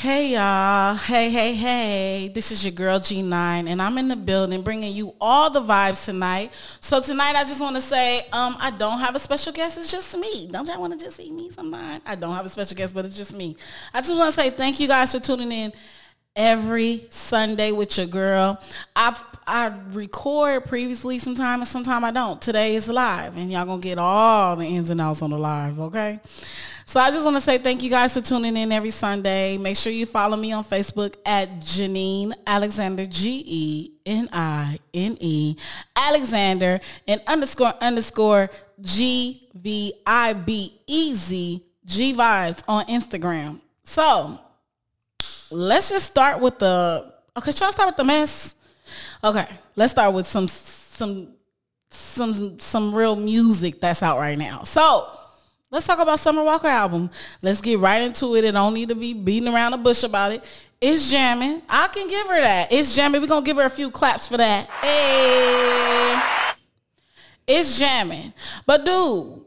Hey 0.00 0.32
y'all. 0.32 0.94
Hey, 0.94 1.28
hey, 1.28 1.52
hey. 1.52 2.30
This 2.32 2.50
is 2.50 2.64
your 2.64 2.72
girl 2.72 2.98
G9 2.98 3.34
and 3.34 3.82
I'm 3.82 3.98
in 3.98 4.08
the 4.08 4.16
building 4.16 4.62
bringing 4.62 4.94
you 4.94 5.14
all 5.20 5.50
the 5.50 5.60
vibes 5.60 6.06
tonight. 6.06 6.54
So 6.80 7.02
tonight 7.02 7.36
I 7.36 7.44
just 7.44 7.60
want 7.60 7.76
to 7.76 7.82
say 7.82 8.20
um, 8.32 8.56
I 8.60 8.70
don't 8.70 8.98
have 8.98 9.14
a 9.14 9.18
special 9.18 9.52
guest. 9.52 9.76
It's 9.76 9.90
just 9.90 10.16
me. 10.16 10.48
Don't 10.50 10.66
y'all 10.66 10.80
want 10.80 10.98
to 10.98 10.98
just 10.98 11.18
see 11.18 11.30
me 11.30 11.50
sometime? 11.50 12.00
I 12.06 12.14
don't 12.14 12.34
have 12.34 12.46
a 12.46 12.48
special 12.48 12.74
guest, 12.78 12.94
but 12.94 13.04
it's 13.04 13.14
just 13.14 13.34
me. 13.34 13.58
I 13.92 14.00
just 14.00 14.16
want 14.16 14.34
to 14.34 14.40
say 14.40 14.48
thank 14.48 14.80
you 14.80 14.88
guys 14.88 15.12
for 15.12 15.20
tuning 15.20 15.52
in 15.52 15.70
every 16.36 17.06
Sunday 17.10 17.72
with 17.72 17.96
your 17.98 18.06
girl. 18.06 18.60
I 18.94 19.16
I 19.46 19.72
record 19.92 20.66
previously 20.66 21.18
sometime 21.18 21.60
and 21.60 21.66
sometime 21.68 22.04
I 22.04 22.12
don't. 22.12 22.40
Today 22.40 22.76
is 22.76 22.88
live 22.88 23.36
and 23.36 23.50
y'all 23.50 23.66
gonna 23.66 23.82
get 23.82 23.98
all 23.98 24.54
the 24.54 24.64
ins 24.64 24.90
and 24.90 25.00
outs 25.00 25.22
on 25.22 25.30
the 25.30 25.38
live, 25.38 25.80
okay? 25.80 26.20
So 26.84 27.00
I 27.00 27.10
just 27.10 27.24
want 27.24 27.36
to 27.36 27.40
say 27.40 27.58
thank 27.58 27.82
you 27.82 27.90
guys 27.90 28.14
for 28.14 28.20
tuning 28.20 28.56
in 28.56 28.70
every 28.72 28.90
Sunday. 28.90 29.56
Make 29.58 29.76
sure 29.76 29.92
you 29.92 30.06
follow 30.06 30.36
me 30.36 30.52
on 30.52 30.64
Facebook 30.64 31.14
at 31.24 31.60
Genine 31.60 32.32
Alexander, 32.46 33.04
G-E-N-I-N-E, 33.06 33.96
Alexander, 35.96 36.80
and 37.06 37.20
underscore 37.26 37.74
underscore 37.80 38.50
G-V-I-B-E-Z, 38.80 39.54
G-Vibes 41.86 42.62
on 42.66 42.86
Instagram. 42.86 43.60
So 43.84 44.40
let's 45.50 45.90
just 45.90 46.06
start 46.06 46.40
with 46.40 46.58
the, 46.58 47.12
okay, 47.36 47.52
shall 47.52 47.68
I 47.68 47.70
start 47.72 47.88
with 47.88 47.96
the 47.96 48.04
mess? 48.04 48.54
Okay, 49.22 49.46
let's 49.76 49.92
start 49.92 50.14
with 50.14 50.26
some, 50.26 50.48
some, 50.48 51.28
some, 51.90 52.58
some 52.60 52.94
real 52.94 53.16
music 53.16 53.80
that's 53.80 54.02
out 54.02 54.18
right 54.18 54.38
now. 54.38 54.62
So 54.62 55.16
Let's 55.72 55.86
talk 55.86 56.00
about 56.00 56.18
Summer 56.18 56.42
Walker 56.42 56.66
album. 56.66 57.10
Let's 57.42 57.60
get 57.60 57.78
right 57.78 58.02
into 58.02 58.34
it. 58.34 58.42
It 58.42 58.52
don't 58.52 58.74
need 58.74 58.88
to 58.88 58.96
be 58.96 59.14
beating 59.14 59.48
around 59.48 59.70
the 59.70 59.78
bush 59.78 60.02
about 60.02 60.32
it. 60.32 60.44
It's 60.80 61.12
jamming. 61.12 61.62
I 61.68 61.86
can 61.86 62.08
give 62.08 62.26
her 62.26 62.40
that. 62.40 62.72
It's 62.72 62.92
jamming. 62.92 63.20
We're 63.20 63.28
to 63.28 63.42
give 63.42 63.56
her 63.56 63.66
a 63.66 63.70
few 63.70 63.88
claps 63.88 64.26
for 64.26 64.36
that. 64.36 64.68
Hey. 64.68 66.20
It's 67.46 67.78
jamming. 67.78 68.32
But 68.66 68.84
dude, 68.84 69.42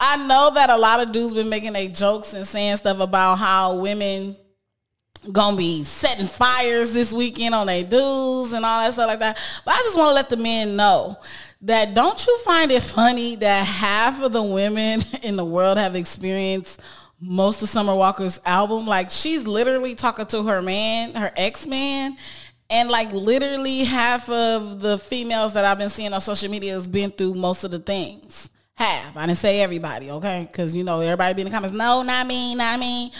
I 0.00 0.16
know 0.26 0.50
that 0.54 0.70
a 0.70 0.76
lot 0.76 0.98
of 0.98 1.12
dudes 1.12 1.34
been 1.34 1.48
making 1.48 1.74
their 1.74 1.88
jokes 1.88 2.34
and 2.34 2.44
saying 2.44 2.76
stuff 2.78 2.98
about 2.98 3.36
how 3.36 3.76
women 3.76 4.36
gonna 5.32 5.56
be 5.56 5.84
setting 5.84 6.26
fires 6.26 6.92
this 6.92 7.12
weekend 7.12 7.54
on 7.54 7.66
their 7.66 7.84
dudes 7.84 8.52
and 8.52 8.64
all 8.64 8.82
that 8.82 8.92
stuff 8.92 9.08
like 9.08 9.18
that. 9.20 9.38
But 9.64 9.74
I 9.74 9.78
just 9.78 9.96
want 9.96 10.10
to 10.10 10.14
let 10.14 10.28
the 10.28 10.36
men 10.36 10.76
know 10.76 11.18
that 11.62 11.94
don't 11.94 12.26
you 12.26 12.38
find 12.38 12.70
it 12.70 12.82
funny 12.82 13.36
that 13.36 13.66
half 13.66 14.22
of 14.22 14.32
the 14.32 14.42
women 14.42 15.02
in 15.22 15.36
the 15.36 15.44
world 15.44 15.78
have 15.78 15.94
experienced 15.94 16.80
most 17.20 17.62
of 17.62 17.68
Summer 17.68 17.94
Walker's 17.94 18.40
album? 18.46 18.86
Like 18.86 19.10
she's 19.10 19.46
literally 19.46 19.94
talking 19.94 20.26
to 20.26 20.44
her 20.44 20.62
man, 20.62 21.14
her 21.14 21.32
ex-man, 21.36 22.16
and 22.70 22.88
like 22.88 23.12
literally 23.12 23.84
half 23.84 24.28
of 24.30 24.80
the 24.80 24.96
females 24.98 25.52
that 25.52 25.64
I've 25.64 25.78
been 25.78 25.90
seeing 25.90 26.12
on 26.12 26.20
social 26.20 26.50
media 26.50 26.72
has 26.72 26.88
been 26.88 27.10
through 27.10 27.34
most 27.34 27.64
of 27.64 27.70
the 27.70 27.80
things. 27.80 28.50
Half. 28.74 29.14
I 29.14 29.26
didn't 29.26 29.36
say 29.36 29.60
everybody, 29.60 30.10
okay? 30.10 30.48
Because 30.50 30.74
you 30.74 30.82
know 30.82 31.00
everybody 31.00 31.34
be 31.34 31.42
in 31.42 31.48
the 31.48 31.50
comments, 31.50 31.76
no, 31.76 32.02
not 32.02 32.26
me, 32.26 32.54
not 32.54 32.80
me. 32.80 33.12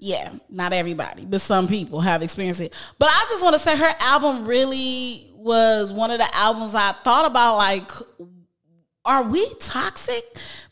Yeah, 0.00 0.32
not 0.48 0.72
everybody, 0.72 1.24
but 1.24 1.40
some 1.40 1.66
people 1.66 2.00
have 2.00 2.22
experienced 2.22 2.60
it. 2.60 2.72
But 2.98 3.08
I 3.10 3.26
just 3.28 3.42
want 3.42 3.54
to 3.54 3.58
say 3.58 3.76
her 3.76 3.94
album 3.98 4.46
really 4.46 5.30
was 5.34 5.92
one 5.92 6.12
of 6.12 6.18
the 6.18 6.36
albums 6.36 6.74
I 6.74 6.92
thought 6.92 7.26
about 7.26 7.56
like 7.56 7.90
are 9.04 9.22
we 9.22 9.52
toxic? 9.54 10.22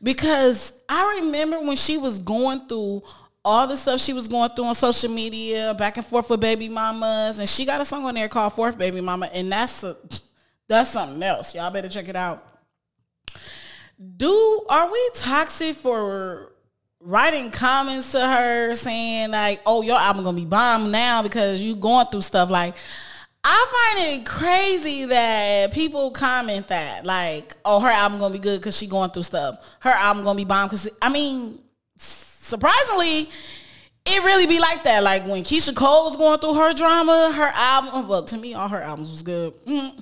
Because 0.02 0.74
I 0.88 1.20
remember 1.20 1.58
when 1.58 1.76
she 1.76 1.96
was 1.96 2.18
going 2.18 2.68
through 2.68 3.02
all 3.42 3.66
the 3.66 3.76
stuff 3.76 4.00
she 4.00 4.12
was 4.12 4.28
going 4.28 4.50
through 4.50 4.66
on 4.66 4.74
social 4.74 5.10
media, 5.10 5.72
back 5.72 5.96
and 5.96 6.04
forth 6.04 6.28
with 6.28 6.40
baby 6.40 6.68
mamas, 6.68 7.38
and 7.38 7.48
she 7.48 7.64
got 7.64 7.80
a 7.80 7.84
song 7.84 8.04
on 8.04 8.14
there 8.14 8.28
called 8.28 8.52
Fourth 8.52 8.76
Baby 8.76 9.00
Mama, 9.00 9.30
and 9.32 9.50
that's 9.50 9.84
a, 9.84 9.96
that's 10.68 10.90
something 10.90 11.22
else. 11.22 11.54
Y'all 11.54 11.70
better 11.70 11.88
check 11.88 12.08
it 12.08 12.16
out. 12.16 12.44
Do 14.16 14.66
are 14.68 14.92
we 14.92 15.10
toxic 15.14 15.76
for 15.76 16.52
writing 17.06 17.50
comments 17.50 18.12
to 18.12 18.20
her 18.20 18.74
saying 18.74 19.30
like, 19.30 19.60
"Oh, 19.64 19.82
your 19.82 19.98
album 19.98 20.24
gonna 20.24 20.36
be 20.36 20.44
bomb 20.44 20.90
now 20.90 21.22
because 21.22 21.60
you 21.60 21.76
going 21.76 22.06
through 22.06 22.22
stuff 22.22 22.50
like." 22.50 22.74
I 23.48 23.94
find 23.94 24.08
it 24.08 24.26
crazy 24.26 25.04
that 25.04 25.72
people 25.72 26.10
comment 26.10 26.66
that 26.68 27.06
like, 27.06 27.56
"Oh, 27.64 27.78
her 27.78 27.88
album 27.88 28.18
gonna 28.18 28.32
be 28.32 28.40
good 28.40 28.60
because 28.60 28.76
she 28.76 28.88
going 28.88 29.10
through 29.10 29.22
stuff. 29.22 29.58
Her 29.80 29.90
album 29.90 30.24
gonna 30.24 30.36
be 30.36 30.44
bomb 30.44 30.68
because 30.68 30.88
I 31.00 31.08
mean, 31.08 31.60
surprisingly, 31.96 33.30
it 34.06 34.22
really 34.22 34.46
be 34.46 34.60
like 34.60 34.84
that. 34.84 35.02
Like 35.02 35.26
when 35.26 35.42
Keyshia 35.42 35.74
Cole 35.74 36.04
was 36.04 36.16
going 36.16 36.38
through 36.38 36.54
her 36.54 36.72
drama, 36.74 37.32
her 37.34 37.52
album. 37.54 38.08
Well, 38.08 38.24
to 38.24 38.36
me, 38.36 38.54
all 38.54 38.68
her 38.68 38.82
albums 38.82 39.10
was 39.10 39.22
good. 39.22 39.52
Mm. 39.64 39.98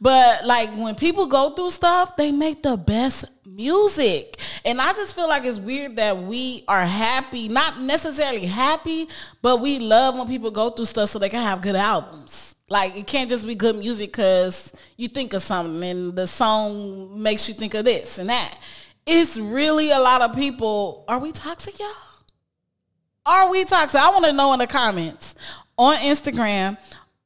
But 0.00 0.44
like 0.44 0.70
when 0.70 0.94
people 0.94 1.26
go 1.26 1.50
through 1.50 1.70
stuff, 1.70 2.16
they 2.16 2.30
make 2.30 2.62
the 2.62 2.76
best 2.76 3.24
music, 3.58 4.38
and 4.64 4.80
I 4.80 4.92
just 4.92 5.14
feel 5.14 5.28
like 5.28 5.44
it's 5.44 5.58
weird 5.58 5.96
that 5.96 6.16
we 6.16 6.64
are 6.68 6.86
happy, 6.86 7.48
not 7.48 7.80
necessarily 7.80 8.46
happy, 8.46 9.08
but 9.42 9.58
we 9.60 9.80
love 9.80 10.16
when 10.16 10.28
people 10.28 10.52
go 10.52 10.70
through 10.70 10.86
stuff 10.86 11.10
so 11.10 11.18
they 11.18 11.28
can 11.28 11.42
have 11.42 11.60
good 11.60 11.74
albums. 11.76 12.54
Like 12.70 12.96
it 12.96 13.06
can't 13.06 13.28
just 13.28 13.46
be 13.46 13.56
good 13.56 13.76
music 13.76 14.12
because 14.12 14.72
you 14.96 15.08
think 15.08 15.32
of 15.34 15.42
something 15.42 15.82
and 15.82 16.14
the 16.14 16.26
song 16.26 17.20
makes 17.20 17.48
you 17.48 17.54
think 17.54 17.74
of 17.74 17.84
this 17.84 18.18
and 18.18 18.30
that. 18.30 18.56
It's 19.04 19.38
really 19.38 19.90
a 19.90 19.98
lot 19.98 20.22
of 20.22 20.36
people. 20.36 21.04
Are 21.08 21.18
we 21.18 21.32
toxic, 21.32 21.80
y'all? 21.80 21.88
Are 23.26 23.50
we 23.50 23.64
toxic? 23.64 24.00
I 24.00 24.10
want 24.10 24.24
to 24.26 24.32
know 24.32 24.52
in 24.52 24.60
the 24.60 24.66
comments 24.66 25.34
on 25.76 25.96
Instagram, 25.96 26.78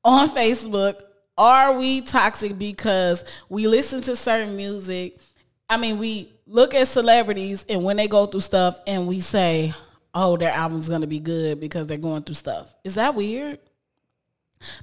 on 0.05 0.31
Facebook. 0.31 1.03
Are 1.37 1.77
we 1.77 2.01
toxic 2.03 2.57
because 2.57 3.25
we 3.49 3.67
listen 3.67 4.01
to 4.03 4.17
certain 4.17 4.57
music? 4.57 5.19
I 5.73 5.79
mean, 5.79 5.97
we 5.99 6.31
look 6.47 6.75
at 6.75 6.87
celebrities 6.87 7.65
and 7.67 7.83
when 7.83 7.97
they 7.97 8.07
go 8.07 8.27
through 8.27 8.41
stuff 8.43 8.79
and 8.87 9.09
we 9.09 9.21
say, 9.21 9.73
oh, 10.13 10.37
their 10.37 10.53
album's 10.53 10.87
going 10.87 11.01
to 11.01 11.07
be 11.07 11.19
good 11.19 11.61
because 11.61 11.87
they're 11.87 11.97
going 11.97 12.25
through 12.25 12.35
stuff. 12.35 12.75
Is 12.85 12.97
that 12.97 13.15
weird? 13.15 13.59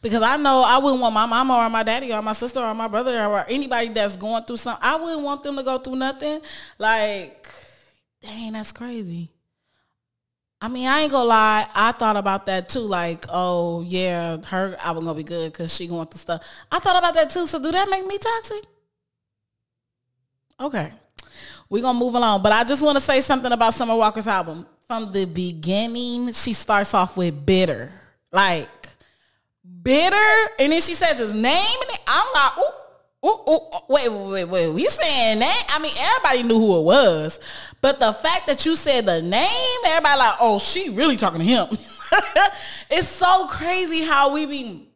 Because 0.01 0.23
I 0.23 0.37
know 0.37 0.63
I 0.65 0.79
wouldn't 0.79 0.99
want 0.99 1.13
my 1.13 1.27
mama 1.27 1.57
or 1.57 1.69
my 1.69 1.83
daddy 1.83 2.11
or 2.11 2.23
my 2.23 2.31
sister 2.31 2.59
or 2.59 2.73
my 2.73 2.87
brother 2.87 3.23
or 3.23 3.45
anybody 3.47 3.89
that's 3.89 4.17
going 4.17 4.43
through 4.45 4.57
something. 4.57 4.81
I 4.83 4.95
wouldn't 4.95 5.21
want 5.21 5.43
them 5.43 5.57
to 5.57 5.63
go 5.63 5.77
through 5.77 5.97
nothing. 5.97 6.41
Like, 6.79 7.47
dang, 8.23 8.53
that's 8.53 8.71
crazy. 8.71 9.29
I 10.59 10.69
mean, 10.69 10.87
I 10.87 11.01
ain't 11.01 11.11
gonna 11.11 11.23
lie. 11.23 11.67
I 11.73 11.91
thought 11.91 12.17
about 12.17 12.47
that 12.47 12.67
too. 12.67 12.79
Like, 12.79 13.25
oh 13.29 13.81
yeah, 13.83 14.37
her 14.47 14.75
album 14.79 15.05
gonna 15.05 15.15
be 15.15 15.23
good 15.23 15.53
because 15.53 15.73
she 15.73 15.85
going 15.85 16.07
through 16.07 16.17
stuff. 16.17 16.41
I 16.71 16.79
thought 16.79 16.97
about 16.97 17.13
that 17.13 17.29
too. 17.29 17.45
So 17.45 17.61
do 17.61 17.71
that 17.71 17.89
make 17.89 18.05
me 18.05 18.17
toxic? 18.17 18.65
Okay, 20.59 20.91
We're 21.69 21.81
gonna 21.81 21.97
move 21.97 22.15
along. 22.15 22.43
But 22.43 22.51
I 22.51 22.63
just 22.63 22.83
want 22.83 22.97
to 22.97 23.01
say 23.01 23.21
something 23.21 23.51
about 23.51 23.73
Summer 23.73 23.95
Walker's 23.95 24.27
album. 24.27 24.65
From 24.87 25.11
the 25.11 25.25
beginning, 25.25 26.33
she 26.33 26.51
starts 26.53 26.93
off 26.93 27.15
with 27.15 27.45
bitter. 27.45 27.91
Like 28.31 28.67
bitter, 29.81 30.49
and 30.59 30.71
then 30.71 30.81
she 30.81 30.93
says 30.93 31.17
his 31.17 31.33
name, 31.33 31.79
and 31.89 31.99
I'm 32.07 32.27
like, 32.33 32.57
ooh. 32.57 32.75
Ooh, 33.21 33.51
ooh, 33.51 33.59
wait, 33.89 34.07
wait, 34.07 34.45
wait, 34.45 34.69
we 34.69 34.85
saying 34.85 35.39
that? 35.39 35.67
I 35.67 35.79
mean, 35.79 35.91
everybody 35.99 36.41
knew 36.41 36.57
who 36.57 36.79
it 36.79 36.83
was. 36.83 37.41
But 37.81 37.99
the 37.99 38.13
fact 38.13 38.47
that 38.47 38.65
you 38.65 38.77
said 38.77 39.05
the 39.07 39.21
name, 39.21 39.79
everybody 39.85 40.19
like, 40.19 40.35
oh, 40.39 40.57
she 40.57 40.89
really 40.89 41.17
talking 41.17 41.39
to 41.39 41.45
him. 41.45 41.67
it's 42.89 43.09
so 43.09 43.47
crazy 43.49 44.03
how 44.03 44.31
we 44.33 44.45
be, 44.45 44.87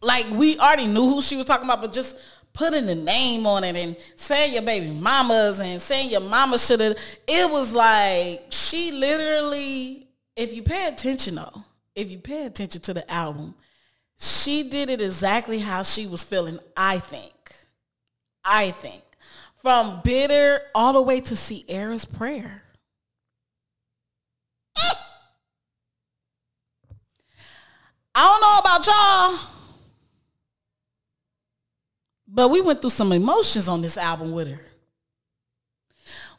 like, 0.00 0.24
we 0.30 0.58
already 0.58 0.86
knew 0.86 1.06
who 1.06 1.20
she 1.20 1.36
was 1.36 1.44
talking 1.44 1.66
about, 1.66 1.82
but 1.82 1.92
just 1.92 2.16
putting 2.54 2.86
the 2.86 2.94
name 2.94 3.46
on 3.46 3.64
it 3.64 3.76
and 3.76 3.96
saying 4.16 4.54
your 4.54 4.62
baby 4.62 4.90
mamas 4.90 5.60
and 5.60 5.82
saying 5.82 6.08
your 6.10 6.20
mama 6.20 6.56
should 6.56 6.80
have, 6.80 6.96
it 7.26 7.50
was 7.50 7.74
like, 7.74 8.46
she 8.50 8.92
literally, 8.92 10.08
if 10.36 10.54
you 10.54 10.62
pay 10.62 10.86
attention 10.86 11.34
though, 11.34 11.64
if 11.94 12.10
you 12.10 12.18
pay 12.18 12.46
attention 12.46 12.80
to 12.80 12.94
the 12.94 13.10
album, 13.10 13.54
she 14.18 14.62
did 14.62 14.88
it 14.88 15.00
exactly 15.00 15.58
how 15.58 15.82
she 15.82 16.06
was 16.06 16.22
feeling, 16.22 16.60
I 16.76 17.00
think. 17.00 17.32
I 18.44 18.70
think. 18.70 19.02
From 19.60 20.00
bitter 20.04 20.60
all 20.74 20.92
the 20.92 21.02
way 21.02 21.20
to 21.22 21.34
Ciara's 21.34 22.04
prayer. 22.04 22.62
I 28.14 28.28
don't 28.28 28.40
know 28.40 28.58
about 28.58 28.86
y'all, 28.86 29.38
but 32.34 32.48
we 32.48 32.60
went 32.60 32.80
through 32.80 32.90
some 32.90 33.12
emotions 33.12 33.68
on 33.68 33.80
this 33.80 33.96
album 33.96 34.32
with 34.32 34.48
her. 34.48 34.60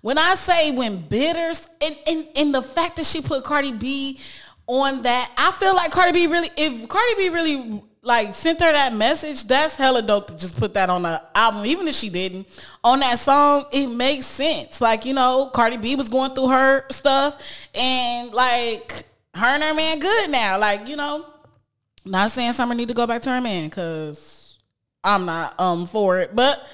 When 0.02 0.18
I 0.18 0.36
say 0.36 0.72
when 0.72 1.02
bitters, 1.08 1.68
and, 1.82 1.96
and, 2.06 2.28
and 2.36 2.54
the 2.54 2.62
fact 2.62 2.98
that 2.98 3.06
she 3.06 3.22
put 3.22 3.44
Cardi 3.44 3.72
B 3.72 4.20
on 4.68 5.04
that. 5.04 5.32
I 5.38 5.52
feel 5.52 5.76
like 5.76 5.92
Cardi 5.92 6.12
B 6.12 6.28
really, 6.28 6.50
if 6.58 6.88
Cardi 6.90 7.16
B 7.18 7.30
really 7.30 7.84
like 8.02 8.34
sent 8.34 8.62
her 8.62 8.72
that 8.72 8.94
message, 8.94 9.46
that's 9.46 9.76
hella 9.76 10.02
dope 10.02 10.28
to 10.28 10.38
just 10.38 10.58
put 10.58 10.74
that 10.74 10.90
on 10.90 11.04
the 11.04 11.22
album. 11.34 11.66
Even 11.66 11.88
if 11.88 11.96
she 11.96 12.10
didn't 12.10 12.48
on 12.84 13.00
that 13.00 13.20
song, 13.20 13.66
it 13.72 13.88
makes 13.88 14.26
sense. 14.26 14.82
Like 14.82 15.06
you 15.06 15.14
know, 15.14 15.48
Cardi 15.54 15.78
B 15.78 15.96
was 15.96 16.10
going 16.10 16.34
through 16.34 16.50
her 16.50 16.86
stuff, 16.92 17.42
and 17.74 18.32
like 18.34 19.06
her 19.34 19.46
and 19.48 19.64
her 19.64 19.74
man 19.74 20.00
good 20.00 20.30
now. 20.30 20.58
Like, 20.58 20.88
you 20.88 20.96
know, 20.96 21.26
not 22.04 22.32
saying 22.32 22.54
Summer 22.54 22.76
need 22.76 22.88
to 22.88 22.94
go 22.94 23.08
back 23.08 23.22
to 23.24 23.30
her 23.30 23.42
man 23.42 23.70
because 23.70 24.45
I'm 25.06 25.26
not 25.26 25.58
um 25.60 25.86
for 25.86 26.20
it, 26.20 26.36
but 26.36 26.68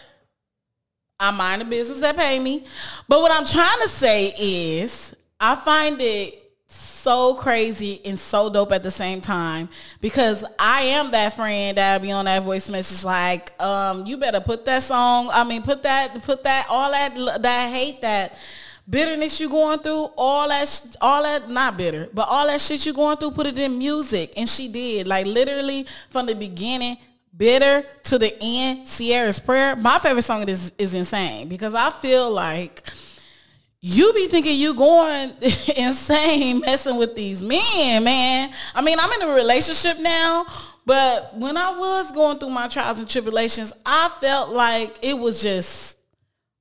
I 1.20 1.30
mind 1.30 1.62
the 1.62 1.66
business 1.66 2.00
that 2.00 2.18
pay 2.18 2.40
me. 2.40 2.66
But 3.08 3.22
what 3.22 3.32
I'm 3.32 3.46
trying 3.46 3.82
to 3.82 3.88
say 3.88 4.34
is 4.40 5.16
I 5.40 5.56
find 5.56 6.02
it 6.02 6.42
so 6.68 7.34
crazy 7.36 8.02
and 8.06 8.18
so 8.18 8.50
dope 8.50 8.72
at 8.72 8.84
the 8.84 8.92
same 8.92 9.22
time 9.22 9.70
because 10.02 10.44
I 10.58 10.82
am 10.84 11.12
that 11.12 11.36
friend 11.36 11.78
that 11.78 12.02
be 12.02 12.12
on 12.12 12.26
that 12.26 12.44
voice 12.44 12.70
message 12.70 13.04
like, 13.04 13.54
um, 13.62 14.06
you 14.06 14.18
better 14.18 14.40
put 14.40 14.66
that 14.66 14.84
song. 14.84 15.30
I 15.32 15.44
mean, 15.44 15.62
put 15.62 15.84
that, 15.84 16.24
put 16.24 16.44
that, 16.44 16.68
all 16.70 16.92
that, 16.92 17.42
that 17.42 17.72
hate, 17.72 18.02
that 18.02 18.36
bitterness 18.90 19.40
you 19.40 19.50
going 19.50 19.80
through, 19.80 20.10
all 20.18 20.48
that, 20.50 20.96
all 21.02 21.24
that, 21.24 21.50
not 21.50 21.78
bitter, 21.78 22.10
but 22.14 22.28
all 22.28 22.48
that 22.48 22.62
shit 22.62 22.86
you 22.86 22.94
going 22.94 23.18
through, 23.18 23.32
put 23.32 23.48
it 23.48 23.60
in 23.60 23.78
music. 23.78 24.34
And 24.38 24.48
she 24.48 24.68
did, 24.68 25.08
like 25.08 25.26
literally 25.26 25.86
from 26.10 26.26
the 26.26 26.36
beginning, 26.36 26.98
bitter 27.36 27.86
to 28.04 28.18
the 28.18 28.36
end. 28.42 28.88
Ciara's 28.88 29.40
prayer. 29.40 29.76
My 29.76 30.00
favorite 30.00 30.24
song 30.24 30.48
is 30.48 30.74
is 30.78 30.94
insane 30.94 31.48
because 31.48 31.74
I 31.74 31.90
feel 31.90 32.30
like 32.32 32.84
you 33.80 34.14
be 34.14 34.28
thinking 34.28 34.56
you 34.56 34.74
going 34.74 35.34
insane 35.76 36.60
messing 36.60 36.98
with 36.98 37.16
these 37.16 37.42
men, 37.42 38.04
man. 38.04 38.54
I 38.76 38.82
mean, 38.82 38.98
I'm 39.00 39.12
in 39.14 39.28
a 39.28 39.34
relationship 39.34 40.00
now, 40.00 40.46
but 40.86 41.36
when 41.38 41.58
I 41.58 41.78
was 41.78 42.12
going 42.12 42.38
through 42.38 42.50
my 42.52 42.68
trials 42.68 43.00
and 43.00 43.10
tribulations, 43.10 43.74
I 43.86 44.10
felt 44.20 44.50
like 44.52 45.00
it 45.02 45.18
was 45.18 45.42
just 45.42 45.98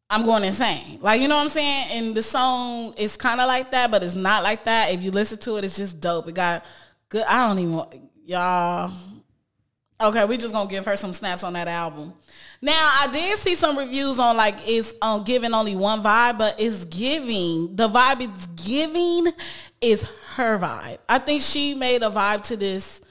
I'm 0.08 0.24
going 0.24 0.42
insane. 0.42 0.98
Like, 1.00 1.20
you 1.20 1.28
know 1.28 1.36
what 1.36 1.44
I'm 1.44 1.48
saying? 1.50 1.86
And 1.92 2.16
the 2.16 2.22
song 2.22 2.94
is 2.94 3.16
kind 3.16 3.40
of 3.40 3.46
like 3.46 3.70
that, 3.70 3.92
but 3.92 4.02
it's 4.02 4.16
not 4.16 4.42
like 4.42 4.64
that. 4.64 4.92
If 4.92 5.02
you 5.02 5.12
listen 5.12 5.38
to 5.38 5.56
it, 5.56 5.64
it's 5.64 5.76
just 5.76 6.00
dope. 6.00 6.26
It 6.26 6.34
got 6.34 6.64
good. 7.08 7.24
I 7.28 7.46
don't 7.46 7.58
even 7.60 8.08
y'all. 8.24 8.92
Okay, 10.00 10.24
we 10.24 10.38
just 10.38 10.54
gonna 10.54 10.68
give 10.68 10.86
her 10.86 10.96
some 10.96 11.12
snaps 11.12 11.44
on 11.44 11.52
that 11.52 11.68
album. 11.68 12.14
Now 12.62 12.90
I 13.00 13.08
did 13.12 13.36
see 13.38 13.54
some 13.54 13.76
reviews 13.76 14.18
on 14.18 14.34
like 14.34 14.54
it's 14.66 14.94
um, 15.02 15.24
giving 15.24 15.52
only 15.52 15.76
one 15.76 16.02
vibe, 16.02 16.38
but 16.38 16.58
it's 16.58 16.86
giving 16.86 17.76
the 17.76 17.86
vibe 17.86 18.22
it's 18.22 18.46
giving 18.46 19.30
is 19.80 20.06
her 20.36 20.58
vibe. 20.58 20.98
I 21.06 21.18
think 21.18 21.42
she 21.42 21.74
made 21.74 22.02
a 22.02 22.08
vibe 22.10 22.44
to 22.44 22.56
this 22.56 23.02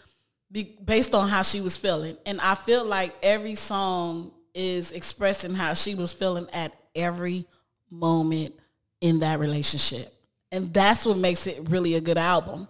based 0.83 1.13
on 1.13 1.29
how 1.29 1.43
she 1.43 1.61
was 1.61 1.77
feeling, 1.77 2.17
and 2.25 2.41
I 2.41 2.55
feel 2.55 2.83
like 2.83 3.15
every 3.21 3.53
song 3.53 4.31
is 4.55 4.91
expressing 4.91 5.53
how 5.53 5.73
she 5.73 5.93
was 5.93 6.11
feeling 6.11 6.47
at 6.53 6.73
every 6.95 7.45
moment 7.91 8.55
in 8.99 9.19
that 9.19 9.39
relationship, 9.39 10.11
and 10.51 10.73
that's 10.73 11.05
what 11.05 11.19
makes 11.19 11.45
it 11.45 11.69
really 11.69 11.93
a 11.93 12.01
good 12.01 12.17
album. 12.17 12.67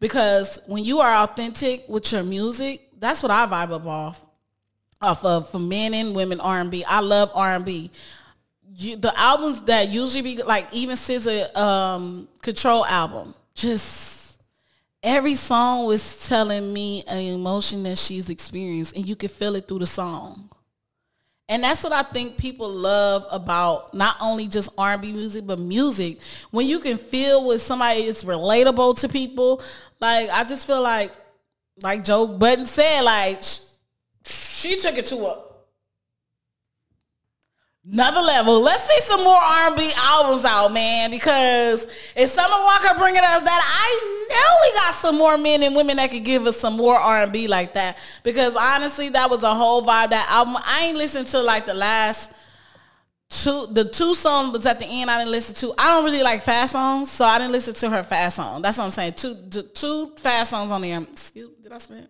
Because 0.00 0.58
when 0.66 0.84
you 0.84 1.00
are 1.00 1.24
authentic 1.24 1.88
with 1.88 2.12
your 2.12 2.22
music, 2.22 2.83
that's 3.04 3.22
what 3.22 3.30
I 3.30 3.46
vibe 3.46 3.72
up 3.72 3.86
off 3.86 4.20
off 5.00 5.24
of 5.24 5.48
for 5.50 5.58
men 5.58 5.94
and 5.94 6.14
women 6.14 6.40
R 6.40 6.60
and 6.60 6.70
B. 6.70 6.84
I 6.84 7.00
love 7.00 7.30
R 7.34 7.54
and 7.54 7.64
B. 7.64 7.90
The 8.76 9.12
albums 9.16 9.62
that 9.62 9.88
usually 9.88 10.22
be 10.22 10.42
like 10.42 10.66
even 10.72 10.96
SZA 10.96 11.54
um, 11.56 12.28
Control 12.42 12.84
album, 12.86 13.34
just 13.54 14.40
every 15.02 15.36
song 15.36 15.86
was 15.86 16.26
telling 16.26 16.72
me 16.72 17.04
an 17.06 17.18
emotion 17.18 17.84
that 17.84 17.98
she's 17.98 18.30
experienced, 18.30 18.96
and 18.96 19.06
you 19.06 19.14
can 19.14 19.28
feel 19.28 19.54
it 19.54 19.68
through 19.68 19.80
the 19.80 19.86
song. 19.86 20.50
And 21.46 21.62
that's 21.62 21.84
what 21.84 21.92
I 21.92 22.02
think 22.02 22.38
people 22.38 22.70
love 22.70 23.26
about 23.30 23.92
not 23.92 24.16
only 24.18 24.48
just 24.48 24.70
R&B 24.78 25.12
music, 25.12 25.46
but 25.46 25.58
music. 25.58 26.18
When 26.50 26.66
you 26.66 26.80
can 26.80 26.96
feel 26.96 27.46
with 27.46 27.60
somebody 27.60 28.00
it's 28.00 28.24
relatable 28.24 28.98
to 29.00 29.08
people, 29.10 29.62
like 30.00 30.30
I 30.30 30.44
just 30.44 30.66
feel 30.66 30.80
like, 30.80 31.12
like 31.82 32.04
Joe 32.04 32.26
Budden 32.26 32.66
said, 32.66 33.02
like 33.02 33.42
she 34.24 34.78
took 34.80 34.96
it 34.96 35.06
to 35.06 35.16
a 35.16 35.44
another 37.90 38.20
level. 38.20 38.60
Let's 38.60 38.82
see 38.82 39.00
some 39.02 39.22
more 39.22 39.36
R&B 39.36 39.90
albums 39.96 40.44
out, 40.44 40.72
man, 40.72 41.10
because 41.10 41.86
if 42.16 42.30
Summer 42.30 42.64
Walker 42.64 42.98
bringing 42.98 43.22
us 43.22 43.42
that, 43.42 43.62
I 43.82 44.26
know 44.30 44.56
we 44.62 44.78
got 44.78 44.94
some 44.94 45.18
more 45.18 45.36
men 45.36 45.62
and 45.62 45.76
women 45.76 45.96
that 45.98 46.10
could 46.10 46.24
give 46.24 46.46
us 46.46 46.58
some 46.58 46.76
more 46.76 46.96
R&B 46.96 47.48
like 47.48 47.74
that. 47.74 47.98
Because 48.22 48.56
honestly, 48.56 49.10
that 49.10 49.28
was 49.28 49.42
a 49.42 49.54
whole 49.54 49.82
vibe. 49.82 50.10
That 50.10 50.26
album, 50.30 50.56
I 50.64 50.86
ain't 50.86 50.96
listened 50.96 51.26
to 51.28 51.40
like 51.42 51.66
the 51.66 51.74
last 51.74 52.32
two, 53.28 53.66
the 53.70 53.84
two 53.84 54.14
songs 54.14 54.64
at 54.66 54.78
the 54.78 54.86
end. 54.86 55.10
I 55.10 55.18
didn't 55.18 55.32
listen 55.32 55.54
to. 55.56 55.74
I 55.78 55.88
don't 55.92 56.04
really 56.04 56.22
like 56.22 56.42
fast 56.42 56.72
songs, 56.72 57.10
so 57.10 57.24
I 57.24 57.38
didn't 57.38 57.52
listen 57.52 57.74
to 57.74 57.90
her 57.90 58.02
fast 58.02 58.36
song. 58.36 58.62
That's 58.62 58.78
what 58.78 58.84
I'm 58.84 58.90
saying. 58.90 59.14
Two, 59.14 59.34
two 59.74 60.12
fast 60.16 60.50
songs 60.50 60.70
on 60.70 60.82
there. 60.82 61.00
Excuse, 61.00 61.50
did 61.62 61.72
I 61.72 61.78
spit? 61.78 62.08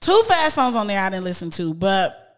Two 0.00 0.22
fast 0.26 0.54
songs 0.54 0.74
on 0.74 0.86
there 0.86 1.00
I 1.00 1.10
didn't 1.10 1.24
listen 1.24 1.50
to, 1.50 1.74
but 1.74 2.30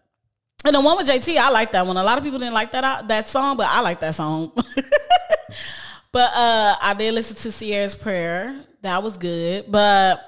and 0.64 0.74
the 0.76 0.80
one 0.80 0.96
with 0.96 1.08
JT, 1.08 1.36
I 1.36 1.50
like 1.50 1.72
that 1.72 1.86
one. 1.86 1.96
A 1.96 2.04
lot 2.04 2.18
of 2.18 2.24
people 2.24 2.38
didn't 2.38 2.54
like 2.54 2.70
that 2.72 2.84
uh, 2.84 3.02
that 3.02 3.26
song, 3.26 3.56
but 3.56 3.66
I 3.68 3.80
like 3.80 4.00
that 4.00 4.14
song. 4.14 4.52
but 6.12 6.32
uh, 6.34 6.76
I 6.80 6.94
did 6.94 7.14
listen 7.14 7.36
to 7.36 7.56
Ciara's 7.56 7.94
prayer. 7.94 8.64
That 8.82 9.02
was 9.02 9.18
good. 9.18 9.70
But 9.70 10.20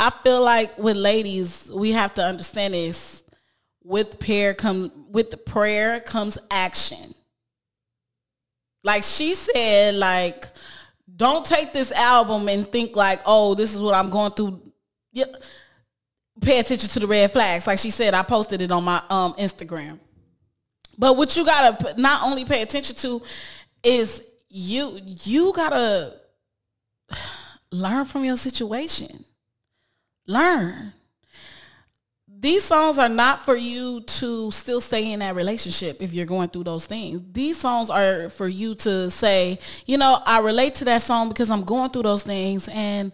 I 0.00 0.10
feel 0.10 0.42
like 0.42 0.78
with 0.78 0.96
ladies, 0.96 1.70
we 1.72 1.92
have 1.92 2.14
to 2.14 2.22
understand 2.22 2.74
this. 2.74 3.24
With 3.84 4.20
prayer 4.20 4.54
come 4.54 4.92
with 5.10 5.30
the 5.30 5.36
prayer 5.36 6.00
comes 6.00 6.38
action. 6.50 7.14
Like 8.82 9.04
she 9.04 9.34
said, 9.34 9.94
like, 9.94 10.48
don't 11.16 11.44
take 11.44 11.72
this 11.72 11.92
album 11.92 12.48
and 12.48 12.70
think 12.70 12.96
like, 12.96 13.20
oh, 13.26 13.54
this 13.54 13.74
is 13.74 13.80
what 13.80 13.94
I'm 13.94 14.10
going 14.10 14.32
through. 14.32 14.60
Yeah 15.12 15.26
pay 16.42 16.58
attention 16.58 16.88
to 16.88 17.00
the 17.00 17.06
red 17.06 17.32
flags. 17.32 17.66
Like 17.66 17.78
she 17.78 17.90
said, 17.90 18.14
I 18.14 18.22
posted 18.22 18.60
it 18.60 18.72
on 18.72 18.84
my 18.84 19.02
um, 19.08 19.34
Instagram. 19.34 19.98
But 20.98 21.16
what 21.16 21.36
you 21.36 21.44
gotta 21.44 21.94
not 22.00 22.24
only 22.24 22.44
pay 22.44 22.62
attention 22.62 22.96
to 22.96 23.22
is 23.82 24.22
you 24.48 25.00
you 25.24 25.52
gotta 25.54 26.14
learn 27.70 28.04
from 28.04 28.24
your 28.24 28.36
situation. 28.36 29.24
Learn. 30.26 30.92
These 32.42 32.64
songs 32.64 32.98
are 32.98 33.08
not 33.08 33.44
for 33.44 33.54
you 33.54 34.00
to 34.00 34.50
still 34.50 34.80
stay 34.80 35.12
in 35.12 35.20
that 35.20 35.36
relationship 35.36 36.02
if 36.02 36.12
you're 36.12 36.26
going 36.26 36.48
through 36.48 36.64
those 36.64 36.86
things. 36.86 37.22
These 37.32 37.56
songs 37.56 37.88
are 37.88 38.30
for 38.30 38.48
you 38.48 38.74
to 38.74 39.08
say, 39.10 39.60
you 39.86 39.96
know, 39.96 40.18
I 40.26 40.40
relate 40.40 40.74
to 40.76 40.84
that 40.86 41.02
song 41.02 41.28
because 41.28 41.52
I'm 41.52 41.62
going 41.62 41.90
through 41.90 42.02
those 42.02 42.24
things 42.24 42.68
and 42.68 43.12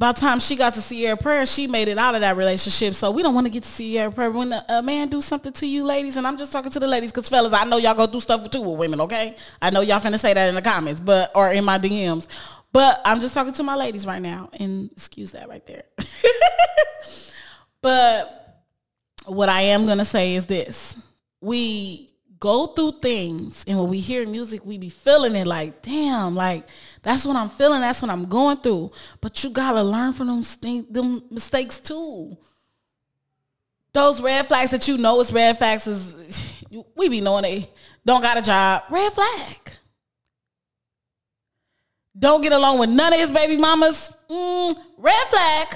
by 0.00 0.10
the 0.10 0.20
time 0.20 0.40
she 0.40 0.56
got 0.56 0.74
to 0.74 0.82
Ciara 0.82 1.16
prayer, 1.16 1.46
she 1.46 1.68
made 1.68 1.86
it 1.86 1.96
out 1.96 2.16
of 2.16 2.22
that 2.22 2.36
relationship. 2.36 2.96
So 2.96 3.12
we 3.12 3.22
don't 3.22 3.36
want 3.36 3.46
to 3.46 3.52
get 3.52 3.62
to 3.62 3.70
Ciara 3.70 4.10
prayer 4.10 4.32
when 4.32 4.52
a 4.52 4.82
man 4.82 5.10
do 5.10 5.20
something 5.20 5.52
to 5.52 5.66
you, 5.66 5.84
ladies. 5.84 6.16
And 6.16 6.26
I'm 6.26 6.36
just 6.36 6.50
talking 6.50 6.72
to 6.72 6.80
the 6.80 6.88
ladies 6.88 7.12
because 7.12 7.28
fellas, 7.28 7.52
I 7.52 7.62
know 7.64 7.76
y'all 7.76 7.94
go 7.94 8.08
do 8.08 8.18
stuff 8.18 8.50
too 8.50 8.62
with 8.62 8.80
women. 8.80 9.00
Okay, 9.02 9.36
I 9.62 9.70
know 9.70 9.80
y'all 9.80 10.00
finna 10.00 10.18
say 10.18 10.34
that 10.34 10.48
in 10.48 10.56
the 10.56 10.60
comments, 10.60 11.00
but 11.00 11.30
or 11.36 11.52
in 11.52 11.64
my 11.64 11.78
DMs. 11.78 12.26
But 12.72 13.00
I'm 13.04 13.20
just 13.20 13.32
talking 13.32 13.52
to 13.52 13.62
my 13.62 13.76
ladies 13.76 14.04
right 14.04 14.20
now, 14.20 14.50
and 14.58 14.90
excuse 14.90 15.30
that 15.32 15.48
right 15.48 15.64
there. 15.64 15.84
but 17.80 18.45
what 19.26 19.48
I 19.48 19.62
am 19.62 19.86
gonna 19.86 20.04
say 20.04 20.34
is 20.34 20.46
this: 20.46 20.96
we 21.40 22.10
go 22.38 22.66
through 22.66 22.92
things 23.00 23.64
and 23.66 23.78
when 23.78 23.88
we 23.88 23.98
hear 23.98 24.26
music 24.26 24.64
we 24.64 24.76
be 24.76 24.90
feeling 24.90 25.34
it 25.34 25.46
like 25.46 25.80
damn 25.80 26.34
like 26.34 26.68
that's 27.02 27.24
what 27.24 27.34
i'm 27.34 27.48
feeling 27.48 27.80
that's 27.80 28.02
what 28.02 28.10
i'm 28.10 28.26
going 28.26 28.56
through. 28.58 28.90
But 29.20 29.42
you 29.42 29.50
gotta 29.50 29.82
learn 29.82 30.12
from 30.12 30.26
them, 30.26 30.42
things, 30.42 30.86
them 30.90 31.24
mistakes 31.30 31.78
too. 31.78 32.36
Those 33.92 34.20
red 34.20 34.46
flags 34.46 34.70
that 34.72 34.86
you 34.86 34.98
know 34.98 35.20
is 35.20 35.32
red 35.32 35.56
flags 35.56 35.86
is 35.86 36.54
we 36.96 37.08
be 37.08 37.20
knowing 37.20 37.42
they 37.42 37.70
don't 38.04 38.20
got 38.20 38.38
a 38.38 38.42
job 38.42 38.82
red 38.90 39.12
flag. 39.12 39.70
Don't 42.18 42.40
get 42.40 42.52
along 42.52 42.78
with 42.78 42.90
none 42.90 43.12
of 43.12 43.18
his 43.18 43.30
baby 43.30 43.56
mamas 43.56 44.10
mm, 44.28 44.76
red 44.98 45.26
flag 45.28 45.68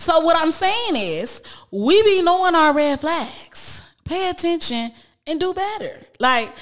so 0.00 0.20
what 0.20 0.36
i'm 0.36 0.50
saying 0.50 0.96
is 0.96 1.42
we 1.70 2.02
be 2.02 2.22
knowing 2.22 2.54
our 2.54 2.72
red 2.72 2.98
flags 2.98 3.82
pay 4.04 4.28
attention 4.28 4.90
and 5.26 5.40
do 5.40 5.54
better. 5.54 5.98
Like 6.18 6.52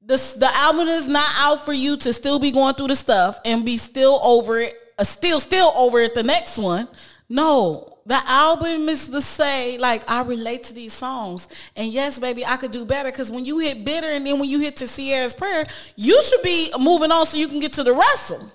the 0.00 0.16
the 0.38 0.50
album 0.54 0.88
is 0.88 1.08
not 1.08 1.28
out 1.36 1.64
for 1.64 1.72
you 1.72 1.96
to 1.98 2.12
still 2.12 2.38
be 2.38 2.52
going 2.52 2.74
through 2.74 2.88
the 2.88 2.96
stuff 2.96 3.40
and 3.44 3.64
be 3.64 3.76
still 3.76 4.20
over 4.22 4.60
it, 4.60 4.74
uh, 4.98 5.04
still 5.04 5.40
still 5.40 5.72
over 5.76 5.98
it 5.98 6.14
the 6.14 6.22
next 6.22 6.58
one. 6.58 6.88
No, 7.28 7.98
the 8.06 8.20
album 8.28 8.88
is 8.88 9.08
to 9.08 9.20
say 9.20 9.78
like 9.78 10.08
I 10.08 10.22
relate 10.22 10.64
to 10.64 10.74
these 10.74 10.92
songs, 10.92 11.48
and 11.76 11.92
yes, 11.92 12.18
baby, 12.18 12.46
I 12.46 12.56
could 12.56 12.70
do 12.70 12.84
better. 12.84 13.10
Because 13.10 13.30
when 13.30 13.44
you 13.44 13.58
hit 13.58 13.84
bitter, 13.84 14.08
and 14.08 14.26
then 14.26 14.38
when 14.38 14.48
you 14.48 14.60
hit 14.60 14.76
to 14.76 14.86
Ciara's 14.86 15.32
prayer, 15.32 15.64
you 15.96 16.20
should 16.22 16.42
be 16.42 16.72
moving 16.78 17.10
on 17.10 17.26
so 17.26 17.36
you 17.36 17.48
can 17.48 17.60
get 17.60 17.72
to 17.74 17.82
the 17.82 17.92
wrestle. 17.92 18.50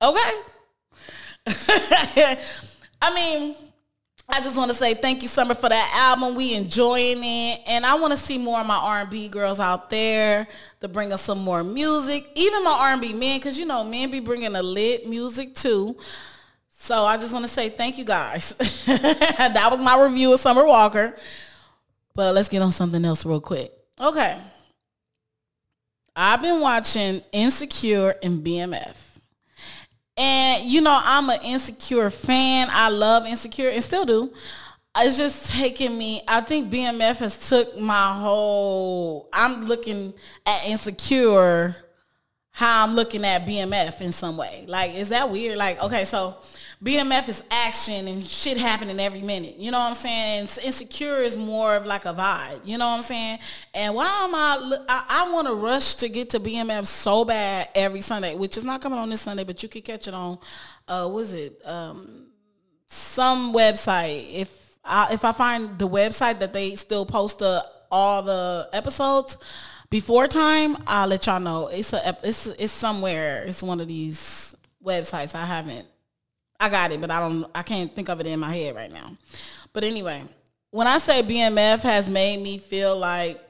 Okay. 0.00 0.30
I 1.46 3.14
mean, 3.14 3.56
I 4.28 4.40
just 4.40 4.56
want 4.56 4.70
to 4.70 4.76
say 4.76 4.94
thank 4.94 5.22
you, 5.22 5.28
Summer, 5.28 5.54
for 5.54 5.68
that 5.68 5.92
album. 5.94 6.34
We 6.34 6.54
enjoying 6.54 7.22
it, 7.22 7.60
and 7.66 7.84
I 7.84 7.94
want 7.94 8.12
to 8.12 8.16
see 8.16 8.38
more 8.38 8.60
of 8.60 8.66
my 8.66 8.76
R&B 8.76 9.28
girls 9.28 9.60
out 9.60 9.90
there 9.90 10.46
to 10.80 10.88
bring 10.88 11.12
us 11.12 11.22
some 11.22 11.42
more 11.42 11.62
music. 11.64 12.30
Even 12.34 12.64
my 12.64 12.92
R&B 12.92 13.12
men, 13.12 13.38
because 13.38 13.58
you 13.58 13.66
know 13.66 13.84
men 13.84 14.10
be 14.10 14.20
bringing 14.20 14.54
a 14.54 14.62
lit 14.62 15.08
music 15.08 15.54
too. 15.54 15.96
So 16.70 17.04
I 17.04 17.16
just 17.16 17.32
want 17.32 17.44
to 17.44 17.50
say 17.50 17.68
thank 17.68 17.98
you 17.98 18.04
guys. 18.04 18.54
that 18.86 19.68
was 19.70 19.78
my 19.80 20.02
review 20.02 20.32
of 20.32 20.40
Summer 20.40 20.66
Walker. 20.66 21.16
But 22.14 22.34
let's 22.34 22.48
get 22.48 22.62
on 22.62 22.72
something 22.72 23.04
else 23.04 23.24
real 23.24 23.40
quick. 23.40 23.72
Okay. 24.00 24.38
I've 26.14 26.42
been 26.42 26.60
watching 26.60 27.22
Insecure 27.32 28.14
and 28.22 28.44
BMF. 28.44 29.11
And 30.16 30.64
you 30.70 30.80
know, 30.80 30.98
I'm 31.02 31.30
an 31.30 31.40
insecure 31.42 32.10
fan. 32.10 32.68
I 32.70 32.88
love 32.88 33.26
insecure 33.26 33.70
and 33.70 33.82
still 33.82 34.04
do. 34.04 34.32
It's 34.98 35.16
just 35.16 35.50
taking 35.50 35.96
me. 35.96 36.22
I 36.28 36.42
think 36.42 36.70
BMF 36.70 37.18
has 37.18 37.48
took 37.48 37.78
my 37.78 38.12
whole. 38.12 39.28
I'm 39.32 39.64
looking 39.64 40.12
at 40.44 40.66
insecure 40.66 41.76
how 42.50 42.84
I'm 42.84 42.94
looking 42.94 43.24
at 43.24 43.46
BMF 43.46 44.02
in 44.02 44.12
some 44.12 44.36
way. 44.36 44.66
Like, 44.68 44.94
is 44.94 45.08
that 45.08 45.30
weird? 45.30 45.56
Like, 45.56 45.82
okay, 45.82 46.04
so 46.04 46.36
BMF 46.82 47.28
is 47.28 47.44
action 47.48 48.08
and 48.08 48.26
shit 48.26 48.56
happening 48.56 48.98
every 48.98 49.20
minute. 49.20 49.56
You 49.56 49.70
know 49.70 49.78
what 49.78 49.90
I'm 49.90 49.94
saying? 49.94 50.48
Insecure 50.64 51.22
is 51.22 51.36
more 51.36 51.76
of 51.76 51.86
like 51.86 52.06
a 52.06 52.12
vibe. 52.12 52.60
You 52.64 52.76
know 52.76 52.88
what 52.88 52.96
I'm 52.96 53.02
saying? 53.02 53.38
And 53.72 53.94
why 53.94 54.06
am 54.24 54.34
I? 54.34 54.78
I, 54.88 55.04
I 55.08 55.30
want 55.30 55.46
to 55.46 55.54
rush 55.54 55.94
to 55.96 56.08
get 56.08 56.30
to 56.30 56.40
BMF 56.40 56.86
so 56.86 57.24
bad 57.24 57.68
every 57.76 58.00
Sunday, 58.00 58.34
which 58.34 58.56
is 58.56 58.64
not 58.64 58.80
coming 58.80 58.98
on 58.98 59.10
this 59.10 59.20
Sunday, 59.20 59.44
but 59.44 59.62
you 59.62 59.68
could 59.68 59.84
catch 59.84 60.08
it 60.08 60.14
on. 60.14 60.38
Uh, 60.88 61.06
what 61.06 61.20
is 61.20 61.34
it? 61.34 61.64
Um, 61.64 62.26
some 62.88 63.54
website. 63.54 64.34
If 64.34 64.76
I, 64.84 65.12
if 65.12 65.24
I 65.24 65.30
find 65.30 65.78
the 65.78 65.88
website 65.88 66.40
that 66.40 66.52
they 66.52 66.74
still 66.74 67.06
post 67.06 67.38
the, 67.38 67.64
all 67.92 68.24
the 68.24 68.68
episodes 68.72 69.38
before 69.88 70.26
time, 70.26 70.76
I'll 70.88 71.06
let 71.06 71.26
y'all 71.26 71.38
know. 71.38 71.68
It's 71.68 71.92
a 71.92 72.18
it's 72.24 72.48
it's 72.48 72.72
somewhere. 72.72 73.44
It's 73.44 73.62
one 73.62 73.80
of 73.80 73.86
these 73.86 74.56
websites. 74.84 75.36
I 75.36 75.44
haven't. 75.44 75.86
I 76.62 76.68
got 76.68 76.92
it, 76.92 77.00
but 77.00 77.10
I 77.10 77.18
don't. 77.18 77.50
I 77.52 77.62
can't 77.64 77.92
think 77.92 78.08
of 78.08 78.20
it 78.20 78.26
in 78.26 78.38
my 78.38 78.54
head 78.54 78.76
right 78.76 78.90
now. 78.90 79.16
But 79.72 79.82
anyway, 79.82 80.22
when 80.70 80.86
I 80.86 80.98
say 80.98 81.20
BMF 81.20 81.80
has 81.80 82.08
made 82.08 82.40
me 82.40 82.58
feel 82.58 82.96
like 82.96 83.42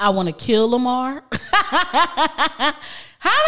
I 0.00 0.08
want 0.08 0.28
to 0.28 0.34
kill 0.34 0.70
Lamar. 0.70 1.22
How 1.42 2.72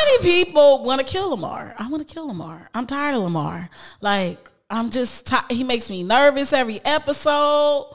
many 0.05 0.23
people 0.23 0.85
want 0.85 1.01
to 1.01 1.07
kill 1.07 1.31
Lamar? 1.31 1.75
I 1.79 1.89
want 1.89 2.07
to 2.07 2.15
kill 2.15 2.27
Lamar. 2.27 2.69
I'm 2.75 2.87
tired 2.87 3.15
of 3.15 3.23
Lamar. 3.23 3.71
Like 4.03 4.51
I'm 4.69 4.91
just 4.91 5.27
t- 5.27 5.55
he 5.55 5.65
makes 5.65 5.89
me 5.89 6.03
nervous 6.03 6.53
every 6.53 6.85
episode. 6.85 7.95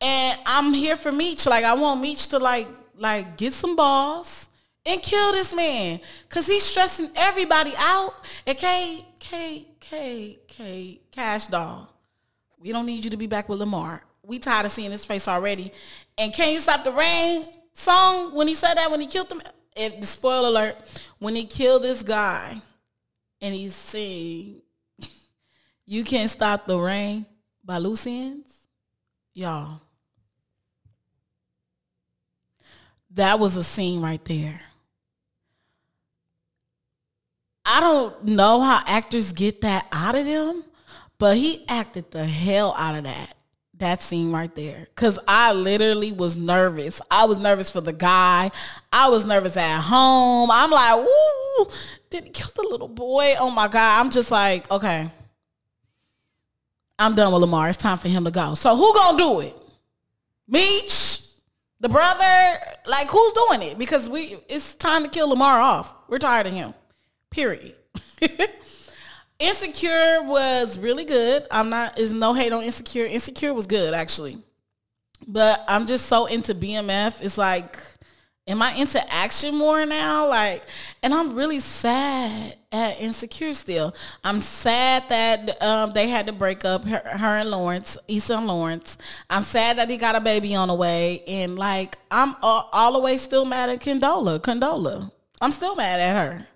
And 0.00 0.38
I'm 0.46 0.72
here 0.72 0.96
for 0.96 1.10
Meech. 1.10 1.46
Like 1.46 1.64
I 1.64 1.74
want 1.74 2.00
Meech 2.00 2.28
to 2.28 2.38
like 2.38 2.68
like 2.96 3.36
get 3.36 3.52
some 3.52 3.74
balls 3.74 4.48
and 4.86 5.02
kill 5.02 5.32
this 5.32 5.54
man. 5.54 6.00
Cause 6.28 6.46
he's 6.46 6.64
stressing 6.64 7.10
everybody 7.16 7.72
out. 7.78 8.14
And 8.46 8.56
K 8.56 9.04
K 9.18 9.68
K 9.80 10.38
K 10.46 11.00
Kash 11.10 11.46
Doll. 11.46 11.88
We 12.58 12.72
don't 12.72 12.86
need 12.86 13.04
you 13.04 13.10
to 13.10 13.16
be 13.16 13.26
back 13.26 13.48
with 13.48 13.58
Lamar. 13.58 14.02
We 14.22 14.38
tired 14.38 14.66
of 14.66 14.72
seeing 14.72 14.90
his 14.90 15.04
face 15.04 15.28
already. 15.28 15.72
And 16.16 16.32
can 16.32 16.52
you 16.52 16.60
stop 16.60 16.84
the 16.84 16.92
rain 16.92 17.46
song 17.72 18.34
when 18.34 18.48
he 18.48 18.54
said 18.54 18.74
that 18.74 18.90
when 18.90 19.00
he 19.00 19.06
killed 19.06 19.30
him? 19.30 19.42
If 19.76 20.00
the 20.00 20.06
spoiler 20.06 20.48
alert, 20.48 20.76
when 21.18 21.34
he 21.34 21.44
killed 21.44 21.82
this 21.82 22.02
guy 22.02 22.60
and 23.40 23.54
he's 23.54 23.74
saying 23.74 24.62
You 25.84 26.04
Can't 26.04 26.30
Stop 26.30 26.66
the 26.66 26.78
Rain 26.78 27.26
by 27.64 27.78
Loose 27.78 28.06
Ends, 28.06 28.68
y'all. 29.34 29.80
that 33.14 33.38
was 33.38 33.56
a 33.56 33.62
scene 33.62 34.00
right 34.00 34.24
there. 34.24 34.60
I 37.74 37.80
don't 37.80 38.24
know 38.26 38.60
how 38.60 38.84
actors 38.86 39.32
get 39.32 39.62
that 39.62 39.88
out 39.90 40.14
of 40.14 40.24
them, 40.24 40.62
but 41.18 41.36
he 41.36 41.64
acted 41.68 42.08
the 42.12 42.24
hell 42.24 42.72
out 42.78 42.94
of 42.94 43.02
that. 43.02 43.36
That 43.78 44.00
scene 44.00 44.30
right 44.30 44.54
there. 44.54 44.86
Cause 44.94 45.18
I 45.26 45.52
literally 45.52 46.12
was 46.12 46.36
nervous. 46.36 47.00
I 47.10 47.24
was 47.24 47.36
nervous 47.36 47.68
for 47.68 47.80
the 47.80 47.92
guy. 47.92 48.52
I 48.92 49.08
was 49.08 49.24
nervous 49.24 49.56
at 49.56 49.80
home. 49.80 50.52
I'm 50.52 50.70
like, 50.70 51.04
woo, 51.04 51.66
did 52.10 52.22
he 52.22 52.30
kill 52.30 52.50
the 52.54 52.62
little 52.62 52.86
boy? 52.86 53.34
Oh 53.40 53.50
my 53.50 53.66
God. 53.66 54.00
I'm 54.00 54.12
just 54.12 54.30
like, 54.30 54.70
okay. 54.70 55.10
I'm 56.96 57.16
done 57.16 57.32
with 57.32 57.40
Lamar. 57.40 57.70
It's 57.70 57.76
time 57.76 57.98
for 57.98 58.06
him 58.06 58.24
to 58.24 58.30
go. 58.30 58.54
So 58.54 58.76
who 58.76 58.94
gonna 58.94 59.18
do 59.18 59.40
it? 59.40 59.56
Meech? 60.46 61.22
The 61.80 61.88
brother, 61.88 62.60
like 62.86 63.08
who's 63.08 63.32
doing 63.32 63.62
it? 63.62 63.78
Because 63.80 64.08
we 64.08 64.36
it's 64.48 64.76
time 64.76 65.02
to 65.02 65.10
kill 65.10 65.30
Lamar 65.30 65.58
off. 65.58 65.92
We're 66.08 66.18
tired 66.20 66.46
of 66.46 66.52
him. 66.52 66.72
Period. 67.34 67.74
Insecure 69.40 70.22
was 70.22 70.78
really 70.78 71.04
good. 71.04 71.44
I'm 71.50 71.68
not 71.68 71.98
is 71.98 72.12
no 72.12 72.32
hate 72.32 72.52
on 72.52 72.62
Insecure. 72.62 73.06
Insecure 73.06 73.52
was 73.52 73.66
good 73.66 73.92
actually. 73.92 74.38
But 75.26 75.64
I'm 75.66 75.86
just 75.86 76.06
so 76.06 76.26
into 76.26 76.54
BMF. 76.54 77.20
It's 77.20 77.36
like 77.36 77.76
am 78.46 78.62
I 78.62 78.72
into 78.74 79.12
action 79.12 79.56
more 79.56 79.84
now? 79.84 80.28
Like, 80.28 80.62
and 81.02 81.12
I'm 81.12 81.34
really 81.34 81.58
sad 81.58 82.56
at 82.70 83.00
Insecure 83.00 83.52
still. 83.52 83.96
I'm 84.22 84.40
sad 84.40 85.08
that 85.08 85.60
um, 85.60 85.92
they 85.92 86.08
had 86.08 86.28
to 86.28 86.32
break 86.32 86.64
up 86.64 86.84
her, 86.84 87.02
her, 87.04 87.38
and 87.38 87.50
Lawrence, 87.50 87.98
Issa 88.06 88.36
and 88.36 88.46
Lawrence. 88.46 88.96
I'm 89.28 89.42
sad 89.42 89.78
that 89.78 89.90
he 89.90 89.96
got 89.96 90.14
a 90.14 90.20
baby 90.20 90.54
on 90.54 90.68
the 90.68 90.74
way. 90.74 91.24
And 91.26 91.58
like, 91.58 91.98
I'm 92.12 92.36
all, 92.42 92.68
all 92.72 92.92
the 92.92 93.00
way 93.00 93.16
still 93.16 93.44
mad 93.44 93.70
at 93.70 93.80
Condola. 93.80 94.38
Condola. 94.38 95.10
I'm 95.40 95.50
still 95.50 95.74
mad 95.74 95.98
at 95.98 96.16
her. 96.16 96.46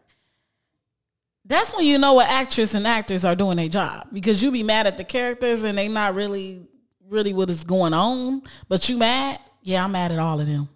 That's 1.48 1.74
when 1.74 1.86
you 1.86 1.96
know 1.96 2.12
what 2.12 2.28
actress 2.28 2.74
and 2.74 2.86
actors 2.86 3.24
are 3.24 3.34
doing 3.34 3.56
their 3.56 3.70
job 3.70 4.08
because 4.12 4.42
you 4.42 4.50
be 4.50 4.62
mad 4.62 4.86
at 4.86 4.98
the 4.98 5.04
characters 5.04 5.62
and 5.62 5.78
they 5.78 5.88
not 5.88 6.14
really, 6.14 6.60
really 7.08 7.32
what 7.32 7.48
is 7.48 7.64
going 7.64 7.94
on. 7.94 8.42
But 8.68 8.86
you 8.90 8.98
mad? 8.98 9.40
Yeah, 9.62 9.84
I'm 9.84 9.92
mad 9.92 10.12
at 10.12 10.18
all 10.18 10.40
of 10.40 10.46
them. 10.46 10.68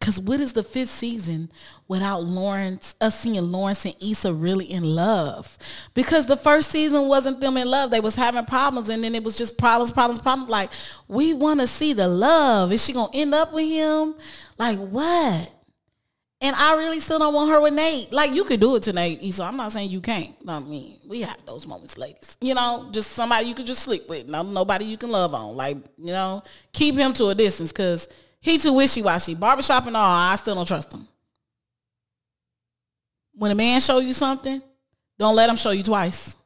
Because 0.00 0.18
what 0.18 0.40
is 0.40 0.52
the 0.52 0.64
fifth 0.64 0.88
season 0.88 1.52
without 1.86 2.24
Lawrence, 2.24 2.96
us 3.00 3.18
seeing 3.18 3.50
Lawrence 3.50 3.84
and 3.84 3.94
Issa 4.00 4.34
really 4.34 4.70
in 4.70 4.82
love? 4.82 5.56
Because 5.94 6.26
the 6.26 6.36
first 6.36 6.70
season 6.70 7.06
wasn't 7.06 7.40
them 7.40 7.56
in 7.56 7.68
love. 7.68 7.92
They 7.92 8.00
was 8.00 8.16
having 8.16 8.44
problems 8.44 8.88
and 8.88 9.04
then 9.04 9.14
it 9.14 9.22
was 9.22 9.36
just 9.36 9.56
problems, 9.56 9.92
problems, 9.92 10.20
problems. 10.20 10.50
Like, 10.50 10.70
we 11.06 11.32
want 11.32 11.60
to 11.60 11.66
see 11.68 11.92
the 11.92 12.08
love. 12.08 12.72
Is 12.72 12.84
she 12.84 12.92
to 12.92 13.08
end 13.14 13.34
up 13.34 13.52
with 13.52 13.68
him? 13.68 14.16
Like, 14.58 14.78
what? 14.78 15.52
And 16.40 16.54
I 16.54 16.76
really 16.76 17.00
still 17.00 17.18
don't 17.18 17.32
want 17.32 17.50
her 17.50 17.62
with 17.62 17.72
Nate. 17.72 18.12
Like, 18.12 18.32
you 18.32 18.44
could 18.44 18.60
do 18.60 18.76
it 18.76 18.82
to 18.82 18.92
Nate, 18.92 19.22
Issa. 19.22 19.42
I'm 19.42 19.56
not 19.56 19.72
saying 19.72 19.90
you 19.90 20.02
can't. 20.02 20.34
I 20.46 20.58
mean, 20.58 20.98
we 21.06 21.22
have 21.22 21.44
those 21.46 21.66
moments, 21.66 21.96
ladies. 21.96 22.36
You 22.42 22.54
know, 22.54 22.88
just 22.92 23.12
somebody 23.12 23.46
you 23.46 23.54
could 23.54 23.64
just 23.64 23.82
sleep 23.82 24.06
with. 24.06 24.26
No, 24.28 24.42
nobody 24.42 24.84
you 24.84 24.98
can 24.98 25.10
love 25.10 25.34
on. 25.34 25.56
Like, 25.56 25.78
you 25.96 26.12
know, 26.12 26.42
keep 26.72 26.94
him 26.94 27.14
to 27.14 27.28
a 27.28 27.34
distance 27.34 27.72
because 27.72 28.08
he 28.38 28.58
too 28.58 28.74
wishy-washy. 28.74 29.34
Barbershop 29.34 29.86
and 29.86 29.96
all, 29.96 30.04
I 30.04 30.36
still 30.36 30.54
don't 30.54 30.68
trust 30.68 30.92
him. 30.92 31.08
When 33.32 33.50
a 33.50 33.54
man 33.54 33.80
show 33.80 33.98
you 33.98 34.12
something, 34.12 34.60
don't 35.18 35.36
let 35.36 35.48
him 35.48 35.56
show 35.56 35.70
you 35.70 35.82
twice. 35.82 36.36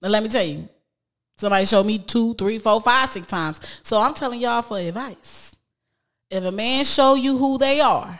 Now 0.00 0.08
let 0.08 0.22
me 0.22 0.30
tell 0.30 0.44
you, 0.44 0.66
somebody 1.36 1.66
showed 1.66 1.84
me 1.84 1.98
two, 1.98 2.32
three, 2.34 2.58
four, 2.58 2.80
five, 2.80 3.10
six 3.10 3.26
times. 3.26 3.60
So 3.82 3.98
I'm 3.98 4.14
telling 4.14 4.40
y'all 4.40 4.62
for 4.62 4.78
advice. 4.78 5.54
If 6.30 6.44
a 6.44 6.50
man 6.50 6.84
show 6.86 7.14
you 7.14 7.36
who 7.36 7.58
they 7.58 7.80
are, 7.80 8.18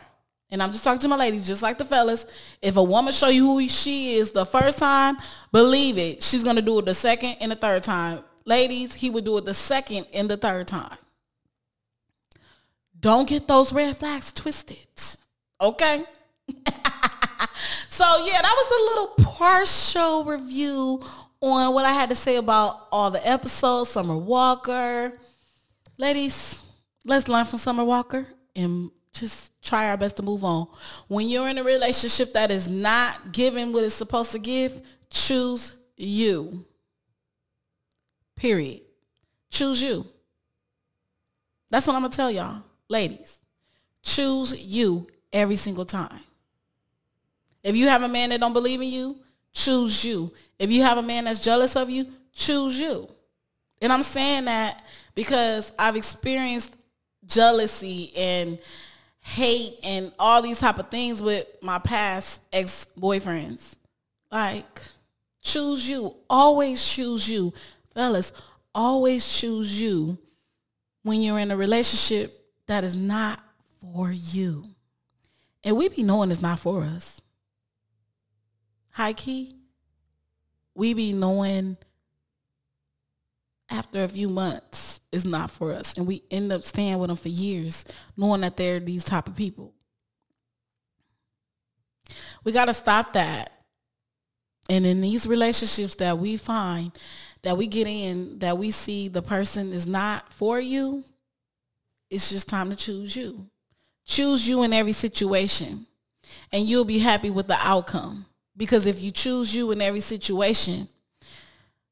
and 0.50 0.62
I'm 0.62 0.72
just 0.72 0.82
talking 0.82 1.00
to 1.00 1.08
my 1.08 1.16
ladies, 1.16 1.46
just 1.46 1.62
like 1.62 1.78
the 1.78 1.84
fellas, 1.84 2.26
if 2.60 2.76
a 2.76 2.82
woman 2.82 3.12
show 3.12 3.28
you 3.28 3.46
who 3.46 3.68
she 3.68 4.16
is 4.16 4.32
the 4.32 4.44
first 4.44 4.78
time, 4.78 5.16
believe 5.52 5.96
it, 5.96 6.22
she's 6.22 6.42
gonna 6.42 6.62
do 6.62 6.78
it 6.78 6.84
the 6.84 6.94
second 6.94 7.36
and 7.40 7.52
the 7.52 7.56
third 7.56 7.82
time. 7.82 8.24
Ladies, 8.44 8.94
he 8.94 9.10
would 9.10 9.24
do 9.24 9.38
it 9.38 9.44
the 9.44 9.54
second 9.54 10.06
and 10.12 10.28
the 10.28 10.36
third 10.36 10.66
time. 10.66 10.96
Don't 12.98 13.28
get 13.28 13.46
those 13.46 13.72
red 13.72 13.96
flags 13.96 14.32
twisted. 14.32 14.78
Okay? 15.60 16.04
so 17.88 18.04
yeah, 18.24 18.42
that 18.42 18.54
was 18.56 18.70
a 18.70 18.84
little 18.90 19.34
partial 19.34 20.24
review 20.24 21.02
on 21.40 21.72
what 21.72 21.84
I 21.84 21.92
had 21.92 22.10
to 22.10 22.14
say 22.14 22.36
about 22.36 22.88
all 22.92 23.10
the 23.10 23.26
episodes, 23.26 23.90
Summer 23.90 24.16
Walker. 24.16 25.18
Ladies, 25.96 26.60
let's 27.04 27.28
learn 27.28 27.44
from 27.44 27.58
Summer 27.58 27.84
Walker 27.84 28.26
and 28.54 28.90
just 29.20 29.52
try 29.62 29.90
our 29.90 29.96
best 29.96 30.16
to 30.16 30.22
move 30.22 30.44
on. 30.44 30.66
When 31.08 31.28
you're 31.28 31.48
in 31.48 31.58
a 31.58 31.64
relationship 31.64 32.32
that 32.32 32.50
is 32.50 32.68
not 32.68 33.32
giving 33.32 33.72
what 33.72 33.84
it's 33.84 33.94
supposed 33.94 34.32
to 34.32 34.38
give, 34.38 34.80
choose 35.10 35.72
you. 35.96 36.64
Period. 38.36 38.80
Choose 39.50 39.82
you. 39.82 40.06
That's 41.68 41.86
what 41.86 41.94
I'm 41.94 42.02
going 42.02 42.10
to 42.10 42.16
tell 42.16 42.30
y'all. 42.30 42.62
Ladies, 42.88 43.38
choose 44.02 44.58
you 44.58 45.06
every 45.32 45.56
single 45.56 45.84
time. 45.84 46.20
If 47.62 47.76
you 47.76 47.88
have 47.88 48.02
a 48.02 48.08
man 48.08 48.30
that 48.30 48.40
don't 48.40 48.52
believe 48.52 48.80
in 48.80 48.88
you, 48.88 49.20
Choose 49.52 50.04
you. 50.04 50.32
If 50.58 50.70
you 50.70 50.82
have 50.82 50.98
a 50.98 51.02
man 51.02 51.24
that's 51.24 51.40
jealous 51.40 51.76
of 51.76 51.90
you, 51.90 52.06
choose 52.32 52.78
you. 52.78 53.08
And 53.82 53.92
I'm 53.92 54.02
saying 54.02 54.44
that 54.44 54.84
because 55.14 55.72
I've 55.78 55.96
experienced 55.96 56.74
jealousy 57.26 58.12
and 58.16 58.58
hate 59.20 59.78
and 59.82 60.12
all 60.18 60.42
these 60.42 60.58
type 60.58 60.78
of 60.78 60.90
things 60.90 61.20
with 61.20 61.46
my 61.62 61.78
past 61.78 62.40
ex-boyfriends. 62.52 63.76
Like, 64.30 64.80
choose 65.42 65.88
you. 65.88 66.16
Always 66.28 66.86
choose 66.86 67.28
you. 67.28 67.52
Fellas, 67.94 68.32
always 68.74 69.30
choose 69.30 69.80
you 69.80 70.18
when 71.02 71.22
you're 71.22 71.38
in 71.38 71.50
a 71.50 71.56
relationship 71.56 72.46
that 72.66 72.84
is 72.84 72.94
not 72.94 73.40
for 73.80 74.10
you. 74.10 74.64
And 75.64 75.76
we 75.76 75.88
be 75.88 76.02
knowing 76.02 76.30
it's 76.30 76.40
not 76.40 76.58
for 76.58 76.84
us. 76.84 77.20
High 78.90 79.12
key, 79.12 79.56
we 80.74 80.94
be 80.94 81.12
knowing 81.12 81.76
after 83.68 84.02
a 84.02 84.08
few 84.08 84.28
months 84.28 84.99
it's 85.12 85.24
not 85.24 85.50
for 85.50 85.72
us. 85.72 85.94
And 85.96 86.06
we 86.06 86.22
end 86.30 86.52
up 86.52 86.64
staying 86.64 86.98
with 86.98 87.08
them 87.08 87.16
for 87.16 87.28
years, 87.28 87.84
knowing 88.16 88.42
that 88.42 88.56
they're 88.56 88.80
these 88.80 89.04
type 89.04 89.28
of 89.28 89.36
people. 89.36 89.72
We 92.44 92.52
got 92.52 92.66
to 92.66 92.74
stop 92.74 93.12
that. 93.14 93.52
And 94.68 94.86
in 94.86 95.00
these 95.00 95.26
relationships 95.26 95.96
that 95.96 96.18
we 96.18 96.36
find, 96.36 96.92
that 97.42 97.56
we 97.56 97.66
get 97.66 97.86
in, 97.86 98.38
that 98.38 98.58
we 98.58 98.70
see 98.70 99.08
the 99.08 99.22
person 99.22 99.72
is 99.72 99.86
not 99.86 100.32
for 100.32 100.60
you, 100.60 101.04
it's 102.08 102.30
just 102.30 102.48
time 102.48 102.70
to 102.70 102.76
choose 102.76 103.16
you. 103.16 103.46
Choose 104.04 104.46
you 104.46 104.62
in 104.62 104.72
every 104.72 104.92
situation 104.92 105.86
and 106.52 106.66
you'll 106.66 106.84
be 106.84 106.98
happy 106.98 107.30
with 107.30 107.46
the 107.46 107.58
outcome. 107.58 108.26
Because 108.56 108.86
if 108.86 109.00
you 109.00 109.10
choose 109.10 109.54
you 109.54 109.70
in 109.70 109.80
every 109.80 110.00
situation, 110.00 110.88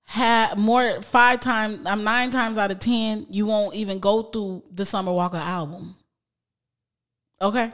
have 0.09 0.57
more 0.57 1.03
five 1.03 1.39
times, 1.41 1.81
I'm 1.81 1.99
um, 1.99 2.05
nine 2.05 2.31
times 2.31 2.57
out 2.57 2.71
of 2.71 2.79
ten, 2.79 3.27
you 3.29 3.45
won't 3.45 3.75
even 3.75 3.99
go 3.99 4.23
through 4.23 4.63
the 4.73 4.87
Summer 4.87 5.13
Walker 5.13 5.37
album. 5.37 5.97
Okay. 7.43 7.71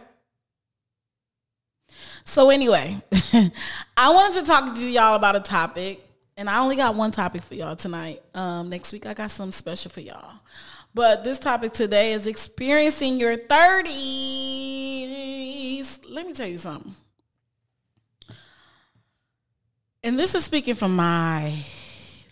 So 2.24 2.50
anyway, 2.50 3.00
I 3.96 4.10
wanted 4.10 4.40
to 4.40 4.46
talk 4.46 4.74
to 4.74 4.90
y'all 4.90 5.14
about 5.14 5.36
a 5.36 5.40
topic, 5.40 6.04
and 6.36 6.50
I 6.50 6.58
only 6.58 6.74
got 6.74 6.96
one 6.96 7.12
topic 7.12 7.42
for 7.42 7.54
y'all 7.54 7.76
tonight. 7.76 8.20
Um, 8.34 8.68
next 8.68 8.92
week 8.92 9.06
I 9.06 9.14
got 9.14 9.30
something 9.30 9.52
special 9.52 9.92
for 9.92 10.00
y'all. 10.00 10.32
But 10.92 11.22
this 11.22 11.38
topic 11.38 11.72
today 11.72 12.14
is 12.14 12.26
experiencing 12.26 13.20
your 13.20 13.36
30s. 13.36 13.84
Let 16.08 16.26
me 16.26 16.32
tell 16.32 16.48
you 16.48 16.58
something. 16.58 16.96
And 20.02 20.18
this 20.18 20.34
is 20.34 20.44
speaking 20.44 20.74
from 20.74 20.96
my 20.96 21.54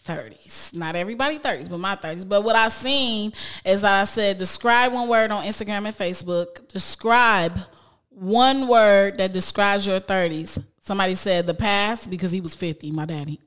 30s. 0.06 0.74
Not 0.74 0.96
everybody 0.96 1.38
30s, 1.38 1.68
but 1.68 1.78
my 1.78 1.96
30s. 1.96 2.28
But 2.28 2.42
what 2.42 2.56
I've 2.56 2.72
seen 2.72 3.32
is 3.64 3.82
that 3.82 4.00
I 4.00 4.04
said 4.04 4.38
describe 4.38 4.92
one 4.92 5.08
word 5.08 5.30
on 5.30 5.44
Instagram 5.44 5.86
and 5.86 5.96
Facebook. 5.96 6.68
Describe 6.68 7.58
one 8.08 8.68
word 8.68 9.18
that 9.18 9.32
describes 9.32 9.86
your 9.86 10.00
30s. 10.00 10.62
Somebody 10.80 11.14
said 11.14 11.46
the 11.46 11.54
past 11.54 12.10
because 12.10 12.32
he 12.32 12.40
was 12.40 12.54
50, 12.54 12.90
my 12.90 13.06
daddy. 13.06 13.40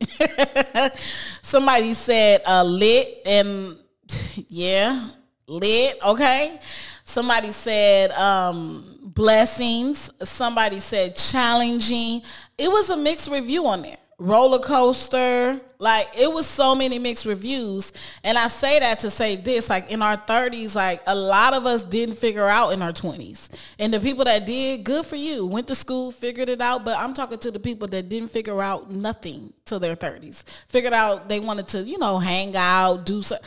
Somebody 1.42 1.94
said 1.94 2.42
uh, 2.46 2.64
lit 2.64 3.22
and 3.26 3.78
yeah, 4.48 5.10
lit, 5.48 5.98
okay? 6.04 6.60
Somebody 7.04 7.52
said 7.52 8.12
um, 8.12 9.00
blessings. 9.02 10.10
Somebody 10.24 10.80
said 10.80 11.16
challenging. 11.16 12.22
It 12.58 12.70
was 12.70 12.90
a 12.90 12.98
mixed 12.98 13.30
review 13.30 13.68
on 13.68 13.82
there. 13.82 13.98
Roller 14.17 14.60
coaster. 14.60 15.60
Like 15.77 16.07
it 16.17 16.31
was 16.31 16.45
so 16.45 16.74
many 16.74 17.00
mixed 17.00 17.25
reviews. 17.25 17.91
And 18.24 18.38
I 18.38 18.48
say 18.48 18.79
that 18.79 19.00
to 19.00 19.10
say 19.10 19.36
this, 19.36 19.69
like 19.69 19.91
in 19.91 20.01
our 20.01 20.17
30s, 20.17 20.75
like 20.75 21.01
a 21.05 21.15
lot 21.15 21.53
of 21.53 21.65
us 21.65 21.84
didn't 21.84 22.15
figure 22.15 22.48
out 22.48 22.69
in 22.69 22.81
our 22.81 22.93
20s. 22.93 23.50
And 23.77 23.93
the 23.93 24.00
people 24.00 24.24
that 24.25 24.45
did, 24.45 24.84
good 24.84 25.05
for 25.05 25.17
you. 25.17 25.45
Went 25.45 25.67
to 25.67 25.75
school, 25.75 26.12
figured 26.12 26.50
it 26.50 26.62
out. 26.62 26.86
But 26.86 26.98
I'm 26.98 27.13
talking 27.13 27.39
to 27.39 27.51
the 27.51 27.60
people 27.60 27.88
that 27.89 28.10
didn't 28.10 28.29
figure 28.29 28.62
out 28.62 28.89
nothing 28.89 29.53
till 29.65 29.79
their 29.79 29.95
30s. 29.95 30.43
Figured 30.69 30.93
out 30.93 31.28
they 31.28 31.39
wanted 31.39 31.67
to, 31.69 31.84
you 31.84 31.97
know, 31.97 32.19
hang 32.19 32.56
out, 32.56 33.06
do 33.06 33.21
so 33.21 33.38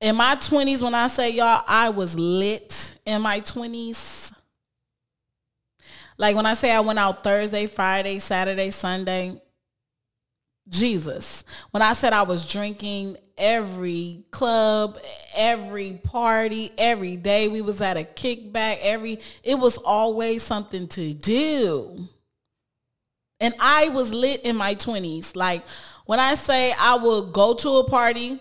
in 0.00 0.16
my 0.16 0.34
20s, 0.36 0.82
when 0.82 0.94
I 0.94 1.08
say 1.08 1.30
y'all, 1.30 1.62
I 1.66 1.90
was 1.90 2.18
lit 2.18 2.96
in 3.04 3.20
my 3.20 3.40
20s. 3.40 4.32
Like 6.16 6.36
when 6.36 6.46
I 6.46 6.54
say 6.54 6.72
I 6.72 6.80
went 6.80 6.98
out 6.98 7.22
Thursday, 7.22 7.66
Friday, 7.66 8.18
Saturday, 8.18 8.70
Sunday, 8.70 9.40
Jesus. 10.68 11.44
When 11.70 11.82
I 11.82 11.94
said 11.94 12.12
I 12.12 12.22
was 12.22 12.48
drinking 12.48 13.16
every 13.36 14.24
club, 14.30 14.98
every 15.34 15.94
party, 16.04 16.72
every 16.78 17.16
day 17.16 17.48
we 17.48 17.60
was 17.60 17.80
at 17.80 17.96
a 17.96 18.04
kickback, 18.04 18.78
every 18.82 19.18
it 19.42 19.58
was 19.58 19.78
always 19.78 20.42
something 20.42 20.86
to 20.88 21.14
do. 21.14 22.08
And 23.40 23.54
I 23.58 23.88
was 23.88 24.12
lit 24.12 24.42
in 24.42 24.56
my 24.56 24.74
20s. 24.74 25.34
Like 25.34 25.62
when 26.04 26.20
I 26.20 26.34
say 26.34 26.72
I 26.78 26.96
would 26.96 27.32
go 27.32 27.54
to 27.54 27.78
a 27.78 27.88
party, 27.88 28.38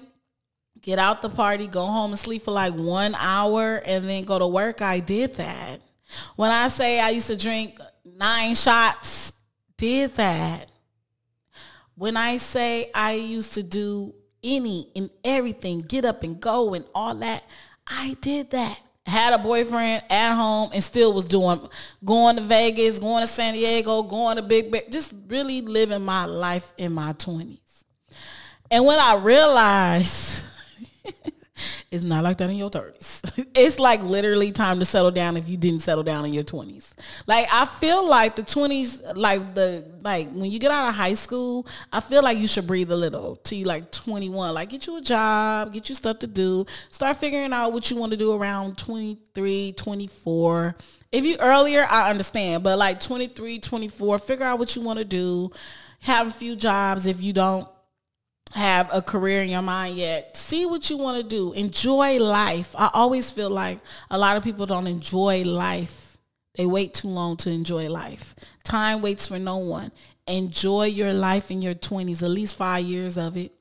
get 0.82 1.00
out 1.00 1.22
the 1.22 1.30
party, 1.30 1.68
go 1.68 1.86
home 1.86 2.12
and 2.12 2.20
sleep 2.20 2.44
for 2.44 2.52
like 2.52 2.74
one 2.74 3.16
hour 3.16 3.82
and 3.86 4.08
then 4.08 4.26
go 4.26 4.38
to 4.38 4.48
work, 4.48 4.82
I 4.82 5.00
did 5.00 5.36
that. 5.36 5.82
When 6.36 6.52
I 6.52 6.68
say 6.68 7.00
I 7.00 7.12
used 7.12 7.28
to 7.28 7.38
drink 7.38 7.80
nine 8.04 8.56
shots, 8.56 9.32
did 9.78 10.16
that. 10.16 10.70
When 12.00 12.16
I 12.16 12.38
say 12.38 12.92
I 12.96 13.12
used 13.12 13.56
to 13.56 13.62
do 13.62 14.16
any 14.42 14.90
and 14.96 15.10
everything, 15.22 15.80
get 15.80 16.06
up 16.06 16.24
and 16.24 16.40
go 16.40 16.74
and 16.74 16.86
all 16.96 17.14
that, 17.16 17.44
I 17.86 18.16
did 18.22 18.52
that. 18.52 18.80
Had 19.06 19.34
a 19.34 19.38
boyfriend 19.38 20.04
at 20.10 20.34
home 20.34 20.70
and 20.74 20.82
still 20.82 21.12
was 21.12 21.26
doing 21.26 21.60
going 22.06 22.38
to 22.38 22.42
Vegas, 22.42 23.00
going 23.00 23.20
to 23.20 23.28
San 23.28 23.54
Diego, 23.54 24.02
going 24.04 24.38
to 24.38 24.42
Big 24.42 24.72
Bear, 24.72 24.84
just 24.90 25.14
really 25.28 25.60
living 25.60 26.02
my 26.02 26.24
life 26.24 26.72
in 26.78 26.94
my 26.94 27.12
20s. 27.12 27.84
And 28.72 28.86
when 28.86 28.98
I 28.98 29.16
realized 29.16 30.46
it's 31.92 32.04
not 32.04 32.24
like 32.24 32.38
that 32.38 32.50
in 32.50 32.58
your 32.58 32.70
30s. 32.70 33.48
it's 33.56 33.80
like 33.80 34.02
literally 34.04 34.52
time 34.52 34.80
to 34.80 34.86
settle 34.86 35.12
down 35.12 35.38
if 35.38 35.48
you 35.48 35.58
didn't 35.58 35.82
settle 35.82 36.04
down 36.04 36.26
in 36.26 36.34
your 36.34 36.44
20s. 36.44 36.94
Like 37.28 37.48
I 37.52 37.66
feel 37.66 38.08
like 38.08 38.36
the 38.36 38.44
20s, 38.44 39.16
like 39.16 39.56
the 39.56 39.86
like 40.02 40.30
when 40.32 40.52
you 40.52 40.60
get 40.60 40.72
out 40.72 40.90
of 40.90 40.96
high 40.96 41.14
school, 41.14 41.68
I 41.92 42.00
feel 42.00 42.24
like 42.24 42.38
you 42.38 42.48
should 42.48 42.68
breathe 42.68 42.92
a 42.92 42.96
little 42.96 43.36
till 43.38 43.58
you 43.58 43.66
like 43.66 43.92
21. 43.92 44.54
Like 44.54 44.70
get 44.70 44.88
you 44.88 44.98
a 44.98 45.02
job, 45.02 45.74
get 45.74 45.90
you 45.90 45.96
stuff 45.96 46.20
to 46.20 46.28
do, 46.28 46.66
start 46.90 47.18
figuring 47.18 47.54
out 47.54 47.74
what 47.74 47.90
you 47.90 47.98
want 47.98 48.12
to 48.12 48.18
do 48.18 48.34
around 48.34 48.78
23, 48.78 49.74
24. 49.74 50.76
If 51.12 51.26
you 51.26 51.38
earlier, 51.40 51.88
I 51.90 52.10
understand, 52.10 52.64
but 52.64 52.78
like 52.78 53.00
23, 53.00 53.60
24, 53.60 54.20
figure 54.20 54.46
out 54.46 54.60
what 54.60 54.76
you 54.76 54.82
want 54.82 55.00
to 55.00 55.06
do. 55.06 55.52
Have 56.02 56.28
a 56.28 56.32
few 56.32 56.56
jobs 56.56 57.06
if 57.06 57.22
you 57.22 57.34
don't 57.34 57.68
have 58.52 58.90
a 58.92 59.02
career 59.02 59.42
in 59.42 59.50
your 59.50 59.62
mind 59.62 59.96
yet, 59.96 60.36
see 60.36 60.66
what 60.66 60.90
you 60.90 60.98
want 60.98 61.22
to 61.22 61.24
do. 61.28 61.54
Enjoy 61.54 62.18
life. 62.18 62.76
I 62.78 62.90
always 62.94 63.30
feel 63.30 63.50
like 63.50 63.80
a 64.10 64.18
lot 64.18 64.38
of 64.38 64.44
people 64.44 64.66
don't 64.66 64.88
enjoy 64.88 65.44
life. 65.44 66.18
They 66.56 66.66
wait 66.66 66.94
too 66.94 67.08
long 67.08 67.38
to 67.38 67.52
enjoy 67.52 67.90
life. 67.90 68.36
Time 68.64 69.02
waits 69.02 69.28
for 69.28 69.40
no 69.40 69.58
one. 69.58 69.92
Enjoy 70.28 70.86
your 70.86 71.14
life 71.14 71.52
in 71.52 71.62
your 71.62 71.76
20s, 71.76 72.24
at 72.24 72.30
least 72.30 72.56
five 72.56 72.84
years 72.84 73.18
of 73.18 73.38
it. 73.38 73.54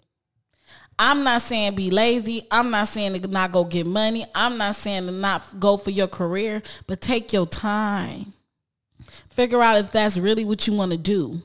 I'm 0.98 1.22
not 1.22 1.42
saying 1.42 1.77
be 1.77 1.90
lazy. 1.90 2.46
I'm 2.51 2.70
not 2.70 2.88
saying 2.88 3.20
to 3.20 3.29
not 3.29 3.53
go 3.53 3.64
get 3.64 3.87
money. 3.87 4.27
I'm 4.35 4.59
not 4.59 4.74
saying 4.74 5.07
to 5.07 5.12
not 5.12 5.61
go 5.61 5.77
for 5.77 5.90
your 5.90 6.09
career, 6.09 6.61
but 6.87 7.01
take 7.01 7.33
your 7.33 7.46
time. 7.46 8.33
Figure 9.31 9.62
out 9.62 9.79
if 9.79 9.92
that's 9.92 10.18
really 10.18 10.44
what 10.44 10.66
you 10.66 10.72
want 10.72 10.90
to 10.90 10.98
do. 10.98 11.40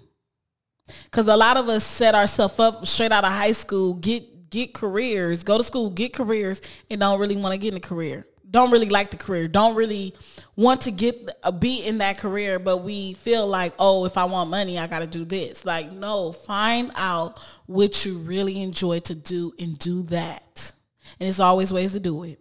Because 1.06 1.28
a 1.28 1.38
lot 1.38 1.58
of 1.58 1.70
us 1.70 1.84
set 1.84 2.16
ourselves 2.16 2.60
up 2.60 2.86
straight 2.88 3.12
out 3.12 3.24
of 3.24 3.32
high 3.32 3.52
school, 3.52 3.94
get 3.96 4.50
get 4.50 4.74
careers, 4.74 5.44
go 5.44 5.58
to 5.58 5.64
school, 5.64 5.90
get 5.90 6.14
careers, 6.14 6.62
and 6.90 7.02
don't 7.02 7.20
really 7.20 7.36
want 7.36 7.54
to 7.54 7.58
get 7.58 7.72
in 7.72 7.78
a 7.78 7.82
career. 7.82 8.28
Don't 8.52 8.70
really 8.70 8.90
like 8.90 9.10
the 9.10 9.18
career. 9.18 9.48
Don't 9.48 9.76
really 9.76 10.14
want 10.56 10.82
to 10.82 10.92
get 10.92 11.28
uh, 11.28 11.34
a 11.46 11.52
beat 11.52 11.86
in 11.86 11.98
that 11.98 12.20
career, 12.20 12.60
but 12.60 12.78
we 12.78 13.14
feel 13.14 13.48
like, 13.48 13.74
oh, 13.80 14.06
if 14.06 14.16
I 14.16 14.26
want 14.26 14.52
money, 14.52 14.78
I 14.78 14.86
got 14.86 15.00
to 15.00 15.08
do 15.08 15.26
this. 15.26 15.66
Like, 15.66 15.92
no, 15.92 16.32
find 16.32 16.92
out 16.94 17.40
what 17.66 18.06
you 18.06 18.20
really 18.20 18.62
enjoy 18.62 19.00
to 19.00 19.16
do 19.16 19.54
and 19.58 19.80
do 19.80 20.04
that. 20.04 20.72
And 21.20 21.26
there's 21.26 21.40
always 21.40 21.74
ways 21.74 21.94
to 21.94 22.00
do 22.00 22.24
it. 22.26 22.40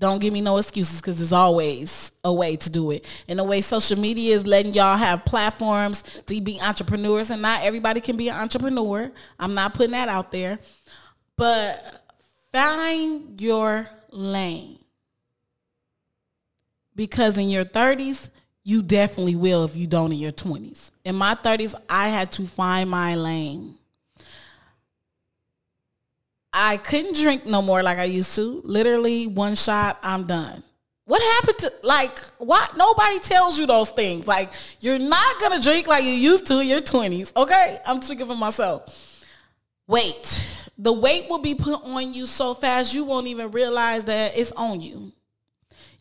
Don't 0.00 0.18
give 0.18 0.32
me 0.32 0.40
no 0.40 0.56
excuses 0.56 0.98
because 0.98 1.18
there's 1.18 1.32
always 1.32 2.12
a 2.24 2.32
way 2.32 2.56
to 2.56 2.70
do 2.70 2.90
it. 2.90 3.06
And 3.28 3.38
the 3.38 3.44
way 3.44 3.60
social 3.60 3.98
media 3.98 4.34
is 4.34 4.46
letting 4.46 4.72
y'all 4.72 4.96
have 4.96 5.26
platforms 5.26 6.02
to 6.24 6.40
be 6.40 6.58
entrepreneurs 6.58 7.30
and 7.30 7.42
not 7.42 7.62
everybody 7.62 8.00
can 8.00 8.16
be 8.16 8.30
an 8.30 8.36
entrepreneur. 8.36 9.12
I'm 9.38 9.52
not 9.52 9.74
putting 9.74 9.92
that 9.92 10.08
out 10.08 10.32
there. 10.32 10.58
But 11.36 12.02
find 12.50 13.38
your 13.42 13.90
lane. 14.10 14.78
Because 16.96 17.36
in 17.36 17.50
your 17.50 17.66
30s, 17.66 18.30
you 18.64 18.82
definitely 18.82 19.36
will 19.36 19.64
if 19.64 19.76
you 19.76 19.86
don't 19.86 20.12
in 20.12 20.18
your 20.18 20.32
20s. 20.32 20.90
In 21.04 21.14
my 21.14 21.34
30s, 21.34 21.74
I 21.90 22.08
had 22.08 22.32
to 22.32 22.46
find 22.46 22.88
my 22.88 23.16
lane. 23.16 23.74
I 26.52 26.78
couldn't 26.78 27.16
drink 27.16 27.46
no 27.46 27.62
more 27.62 27.82
like 27.82 27.98
I 27.98 28.04
used 28.04 28.34
to. 28.36 28.60
Literally 28.64 29.26
one 29.26 29.54
shot, 29.54 29.98
I'm 30.02 30.24
done. 30.24 30.62
What 31.04 31.22
happened 31.22 31.58
to 31.58 31.72
like 31.82 32.18
what 32.38 32.76
nobody 32.76 33.18
tells 33.18 33.58
you 33.58 33.66
those 33.66 33.90
things. 33.90 34.26
Like 34.26 34.52
you're 34.80 34.98
not 34.98 35.40
gonna 35.40 35.60
drink 35.60 35.86
like 35.86 36.04
you 36.04 36.12
used 36.12 36.46
to 36.46 36.60
in 36.60 36.68
your 36.68 36.80
20s. 36.80 37.36
Okay? 37.36 37.78
I'm 37.84 38.00
speaking 38.00 38.26
for 38.26 38.36
myself. 38.36 38.96
Weight. 39.88 40.46
The 40.78 40.92
weight 40.92 41.28
will 41.28 41.38
be 41.38 41.54
put 41.54 41.84
on 41.84 42.12
you 42.12 42.26
so 42.26 42.54
fast 42.54 42.94
you 42.94 43.04
won't 43.04 43.26
even 43.26 43.50
realize 43.50 44.04
that 44.04 44.36
it's 44.36 44.52
on 44.52 44.80
you. 44.80 45.12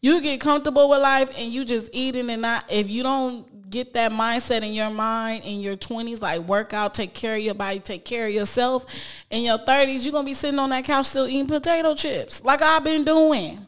You 0.01 0.21
get 0.21 0.39
comfortable 0.39 0.89
with 0.89 1.01
life 1.01 1.33
and 1.37 1.51
you 1.51 1.65
just 1.65 1.89
eating 1.91 2.29
and 2.29 2.43
not 2.43 2.65
if 2.71 2.89
you 2.89 3.03
don't 3.03 3.45
get 3.69 3.93
that 3.93 4.11
mindset 4.11 4.63
in 4.63 4.73
your 4.73 4.89
mind 4.89 5.43
in 5.43 5.59
your 5.59 5.75
20s, 5.75 6.21
like 6.21 6.41
work 6.41 6.73
out, 6.73 6.93
take 6.93 7.13
care 7.13 7.35
of 7.35 7.41
your 7.41 7.53
body, 7.53 7.79
take 7.79 8.05
care 8.05 8.27
of 8.27 8.33
yourself. 8.33 8.85
In 9.29 9.43
your 9.43 9.57
30s, 9.57 10.03
you're 10.03 10.11
going 10.11 10.25
to 10.25 10.29
be 10.29 10.33
sitting 10.33 10.59
on 10.59 10.69
that 10.71 10.85
couch 10.85 11.07
still 11.07 11.27
eating 11.27 11.47
potato 11.47 11.95
chips 11.95 12.43
like 12.43 12.61
I've 12.61 12.83
been 12.83 13.03
doing. 13.03 13.65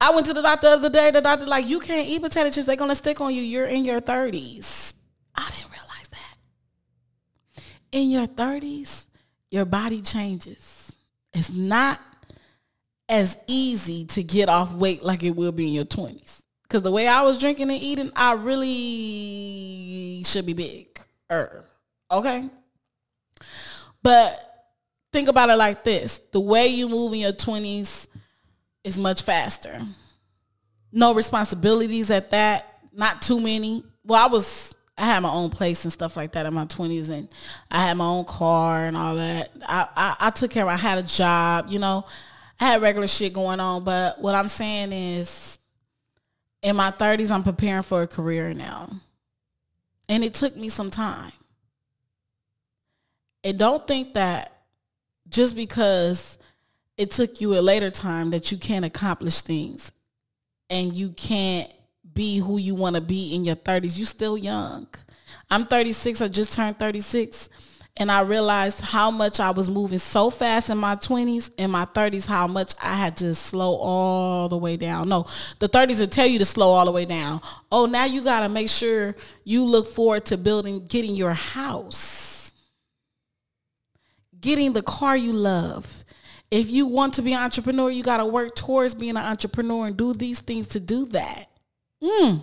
I 0.00 0.10
went 0.10 0.26
to 0.26 0.34
the 0.34 0.42
doctor 0.42 0.68
the 0.68 0.74
other 0.74 0.90
day. 0.90 1.10
The 1.10 1.20
doctor 1.20 1.46
like, 1.46 1.66
you 1.66 1.80
can't 1.80 2.06
eat 2.06 2.20
potato 2.20 2.50
chips. 2.50 2.66
They're 2.66 2.76
going 2.76 2.90
to 2.90 2.96
stick 2.96 3.20
on 3.20 3.34
you. 3.34 3.42
You're 3.42 3.66
in 3.66 3.84
your 3.84 4.00
30s. 4.00 4.94
I 5.34 5.50
didn't 5.50 5.70
realize 5.70 6.08
that. 6.10 7.62
In 7.92 8.10
your 8.10 8.26
30s, 8.26 9.06
your 9.50 9.64
body 9.64 10.02
changes. 10.02 10.92
It's 11.32 11.50
not 11.50 12.00
as 13.08 13.38
easy 13.46 14.04
to 14.06 14.22
get 14.22 14.48
off 14.48 14.72
weight 14.72 15.02
like 15.02 15.22
it 15.22 15.34
will 15.34 15.52
be 15.52 15.68
in 15.68 15.72
your 15.72 15.84
20s. 15.84 16.43
Because 16.74 16.82
the 16.82 16.90
way 16.90 17.06
I 17.06 17.22
was 17.22 17.38
drinking 17.38 17.70
and 17.70 17.80
eating, 17.80 18.10
I 18.16 18.32
really 18.32 20.24
should 20.26 20.44
be 20.44 20.54
big. 20.54 20.98
Er, 21.30 21.64
okay? 22.10 22.50
But 24.02 24.66
think 25.12 25.28
about 25.28 25.50
it 25.50 25.54
like 25.54 25.84
this. 25.84 26.20
The 26.32 26.40
way 26.40 26.66
you 26.66 26.88
move 26.88 27.12
in 27.12 27.20
your 27.20 27.32
20s 27.32 28.08
is 28.82 28.98
much 28.98 29.22
faster. 29.22 29.82
No 30.90 31.14
responsibilities 31.14 32.10
at 32.10 32.32
that. 32.32 32.80
Not 32.92 33.22
too 33.22 33.38
many. 33.38 33.84
Well, 34.04 34.20
I 34.20 34.26
was 34.26 34.74
I 34.98 35.04
had 35.04 35.20
my 35.20 35.30
own 35.30 35.50
place 35.50 35.84
and 35.84 35.92
stuff 35.92 36.16
like 36.16 36.32
that 36.32 36.44
in 36.44 36.54
my 36.54 36.64
twenties, 36.64 37.08
and 37.08 37.28
I 37.70 37.86
had 37.86 37.96
my 37.96 38.06
own 38.06 38.24
car 38.24 38.86
and 38.86 38.96
all 38.96 39.14
that. 39.14 39.52
I, 39.62 39.86
I, 39.94 40.16
I 40.18 40.30
took 40.30 40.50
care. 40.50 40.64
of 40.64 40.70
I 40.70 40.76
had 40.76 40.98
a 40.98 41.04
job, 41.04 41.66
you 41.68 41.78
know. 41.78 42.04
I 42.58 42.64
had 42.64 42.82
regular 42.82 43.06
shit 43.06 43.32
going 43.32 43.60
on, 43.60 43.84
but 43.84 44.20
what 44.20 44.34
I'm 44.34 44.48
saying 44.48 44.92
is, 44.92 45.60
in 46.64 46.76
my 46.76 46.90
30s, 46.90 47.30
I'm 47.30 47.42
preparing 47.42 47.82
for 47.82 48.02
a 48.02 48.06
career 48.06 48.54
now. 48.54 48.90
And 50.08 50.24
it 50.24 50.32
took 50.32 50.56
me 50.56 50.70
some 50.70 50.90
time. 50.90 51.32
And 53.44 53.58
don't 53.58 53.86
think 53.86 54.14
that 54.14 54.62
just 55.28 55.54
because 55.54 56.38
it 56.96 57.10
took 57.10 57.40
you 57.40 57.58
a 57.58 57.60
later 57.60 57.90
time 57.90 58.30
that 58.30 58.50
you 58.50 58.56
can't 58.56 58.84
accomplish 58.84 59.42
things 59.42 59.92
and 60.70 60.94
you 60.94 61.10
can't 61.10 61.70
be 62.14 62.38
who 62.38 62.56
you 62.56 62.74
want 62.74 62.96
to 62.96 63.02
be 63.02 63.34
in 63.34 63.44
your 63.44 63.56
30s. 63.56 63.98
You're 63.98 64.06
still 64.06 64.38
young. 64.38 64.86
I'm 65.50 65.66
36. 65.66 66.22
I 66.22 66.28
just 66.28 66.54
turned 66.54 66.78
36 66.78 67.50
and 67.96 68.10
I 68.10 68.22
realized 68.22 68.80
how 68.80 69.10
much 69.10 69.38
I 69.38 69.50
was 69.50 69.68
moving 69.68 69.98
so 69.98 70.28
fast 70.28 70.68
in 70.68 70.78
my 70.78 70.96
20s 70.96 71.50
in 71.56 71.70
my 71.70 71.84
30s 71.84 72.26
how 72.26 72.48
much 72.48 72.74
I 72.82 72.96
had 72.96 73.16
to 73.18 73.34
slow 73.34 73.76
all 73.76 74.48
the 74.48 74.56
way 74.56 74.76
down. 74.76 75.08
No, 75.08 75.26
the 75.60 75.68
30s 75.68 76.00
will 76.00 76.08
tell 76.08 76.26
you 76.26 76.40
to 76.40 76.44
slow 76.44 76.72
all 76.72 76.84
the 76.86 76.90
way 76.90 77.04
down. 77.04 77.40
Oh, 77.70 77.86
now 77.86 78.04
you 78.04 78.22
got 78.22 78.40
to 78.40 78.48
make 78.48 78.68
sure 78.68 79.14
you 79.44 79.64
look 79.64 79.86
forward 79.86 80.24
to 80.26 80.36
building 80.36 80.84
getting 80.86 81.14
your 81.14 81.34
house. 81.34 82.52
Getting 84.40 84.72
the 84.72 84.82
car 84.82 85.16
you 85.16 85.32
love. 85.32 86.04
If 86.50 86.68
you 86.68 86.86
want 86.86 87.14
to 87.14 87.22
be 87.22 87.32
an 87.32 87.42
entrepreneur, 87.42 87.90
you 87.90 88.02
got 88.02 88.18
to 88.18 88.26
work 88.26 88.56
towards 88.56 88.94
being 88.94 89.16
an 89.16 89.24
entrepreneur 89.24 89.86
and 89.86 89.96
do 89.96 90.12
these 90.12 90.40
things 90.40 90.66
to 90.68 90.80
do 90.80 91.06
that. 91.06 91.48
Mm. 92.02 92.42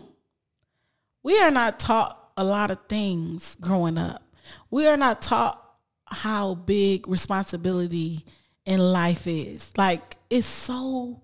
We 1.24 1.40
are 1.42 1.52
not 1.52 1.80
taught 1.80 2.32
a 2.38 2.44
lot 2.44 2.72
of 2.72 2.80
things 2.88 3.58
growing 3.62 3.98
up 3.98 4.24
we 4.70 4.88
are 4.88 4.98
not 4.98 5.22
taught 5.22 5.62
how 6.08 6.56
big 6.56 7.08
responsibility 7.08 8.26
in 8.66 8.80
life 8.80 9.28
is. 9.28 9.72
Like 9.78 10.18
it's 10.30 10.48
so 10.48 11.22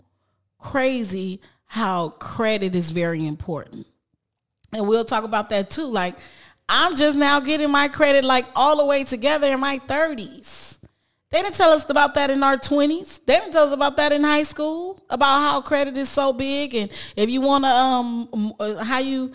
crazy 0.57 1.41
how 1.65 2.09
credit 2.09 2.75
is 2.75 2.91
very 2.91 3.25
important. 3.25 3.87
And 4.73 4.87
we'll 4.87 5.05
talk 5.05 5.23
about 5.23 5.49
that 5.49 5.69
too. 5.69 5.85
Like 5.85 6.15
I'm 6.69 6.95
just 6.95 7.17
now 7.17 7.39
getting 7.39 7.69
my 7.69 7.87
credit 7.87 8.23
like 8.25 8.45
all 8.55 8.77
the 8.77 8.85
way 8.85 9.03
together 9.03 9.47
in 9.47 9.59
my 9.59 9.79
30s. 9.79 10.79
They 11.29 11.41
didn't 11.41 11.55
tell 11.55 11.71
us 11.71 11.89
about 11.89 12.13
that 12.15 12.29
in 12.29 12.41
our 12.41 12.57
20s. 12.57 13.19
They 13.25 13.35
didn't 13.35 13.51
tell 13.51 13.65
us 13.65 13.73
about 13.73 13.97
that 13.97 14.13
in 14.13 14.23
high 14.23 14.43
school 14.43 15.01
about 15.09 15.39
how 15.39 15.61
credit 15.61 15.97
is 15.97 16.09
so 16.09 16.31
big 16.31 16.73
and 16.73 16.89
if 17.15 17.29
you 17.29 17.41
want 17.41 17.63
to 17.65 17.69
um 17.69 18.53
uh, 18.59 18.83
how 18.83 18.99
you 18.99 19.31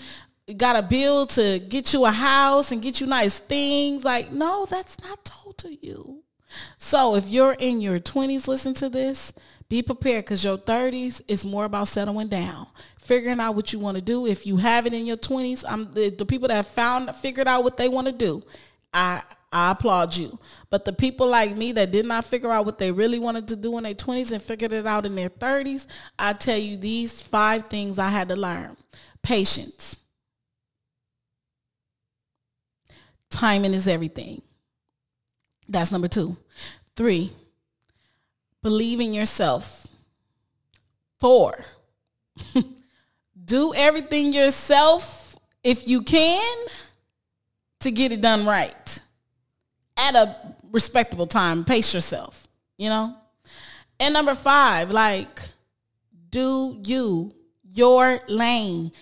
got 0.56 0.76
a 0.76 0.82
bill 0.82 1.26
to 1.26 1.58
get 1.60 1.92
you 1.92 2.04
a 2.04 2.10
house 2.10 2.72
and 2.72 2.82
get 2.82 3.00
you 3.00 3.06
nice 3.06 3.38
things. 3.38 4.04
Like, 4.04 4.32
no, 4.32 4.66
that's 4.66 5.00
not 5.00 5.24
told 5.24 5.58
to 5.58 5.74
you. 5.74 6.22
So 6.78 7.14
if 7.14 7.28
you're 7.28 7.54
in 7.54 7.80
your 7.80 7.98
20s, 7.98 8.48
listen 8.48 8.74
to 8.74 8.88
this. 8.88 9.32
Be 9.68 9.82
prepared 9.82 10.26
because 10.26 10.44
your 10.44 10.58
30s 10.58 11.22
is 11.28 11.44
more 11.44 11.64
about 11.64 11.88
settling 11.88 12.28
down, 12.28 12.66
figuring 12.98 13.40
out 13.40 13.54
what 13.54 13.72
you 13.72 13.78
want 13.78 13.96
to 13.96 14.02
do. 14.02 14.26
If 14.26 14.46
you 14.46 14.58
have 14.58 14.84
it 14.84 14.92
in 14.92 15.06
your 15.06 15.16
20s, 15.16 15.64
I'm 15.66 15.92
the, 15.94 16.10
the 16.10 16.26
people 16.26 16.48
that 16.48 16.54
have 16.54 16.66
found 16.66 17.14
figured 17.16 17.48
out 17.48 17.64
what 17.64 17.78
they 17.78 17.88
want 17.88 18.06
to 18.08 18.12
do. 18.12 18.42
I 18.92 19.22
I 19.50 19.72
applaud 19.72 20.16
you. 20.16 20.38
But 20.70 20.86
the 20.86 20.94
people 20.94 21.26
like 21.26 21.56
me 21.56 21.72
that 21.72 21.90
did 21.90 22.06
not 22.06 22.24
figure 22.24 22.50
out 22.50 22.64
what 22.64 22.78
they 22.78 22.90
really 22.90 23.18
wanted 23.18 23.48
to 23.48 23.56
do 23.56 23.76
in 23.76 23.84
their 23.84 23.94
20s 23.94 24.32
and 24.32 24.42
figured 24.42 24.72
it 24.72 24.86
out 24.86 25.04
in 25.04 25.14
their 25.14 25.28
30s, 25.28 25.86
I 26.18 26.32
tell 26.32 26.56
you 26.56 26.78
these 26.78 27.20
five 27.20 27.64
things 27.64 27.98
I 27.98 28.08
had 28.08 28.30
to 28.30 28.36
learn. 28.36 28.78
Patience 29.22 29.98
Timing 33.32 33.74
is 33.74 33.88
everything. 33.88 34.42
That's 35.68 35.90
number 35.90 36.06
two. 36.06 36.36
Three, 36.94 37.32
believe 38.62 39.00
in 39.00 39.12
yourself. 39.12 39.86
Four, 41.18 41.64
do 43.44 43.74
everything 43.74 44.32
yourself 44.32 45.36
if 45.64 45.88
you 45.88 46.02
can 46.02 46.66
to 47.80 47.90
get 47.90 48.12
it 48.12 48.20
done 48.20 48.44
right 48.44 49.02
at 49.96 50.14
a 50.14 50.36
respectable 50.70 51.26
time. 51.26 51.64
Pace 51.64 51.94
yourself, 51.94 52.46
you 52.76 52.88
know? 52.88 53.16
And 53.98 54.12
number 54.12 54.34
five, 54.34 54.90
like, 54.90 55.40
do 56.28 56.80
you, 56.84 57.34
your 57.72 58.20
lane. 58.28 58.92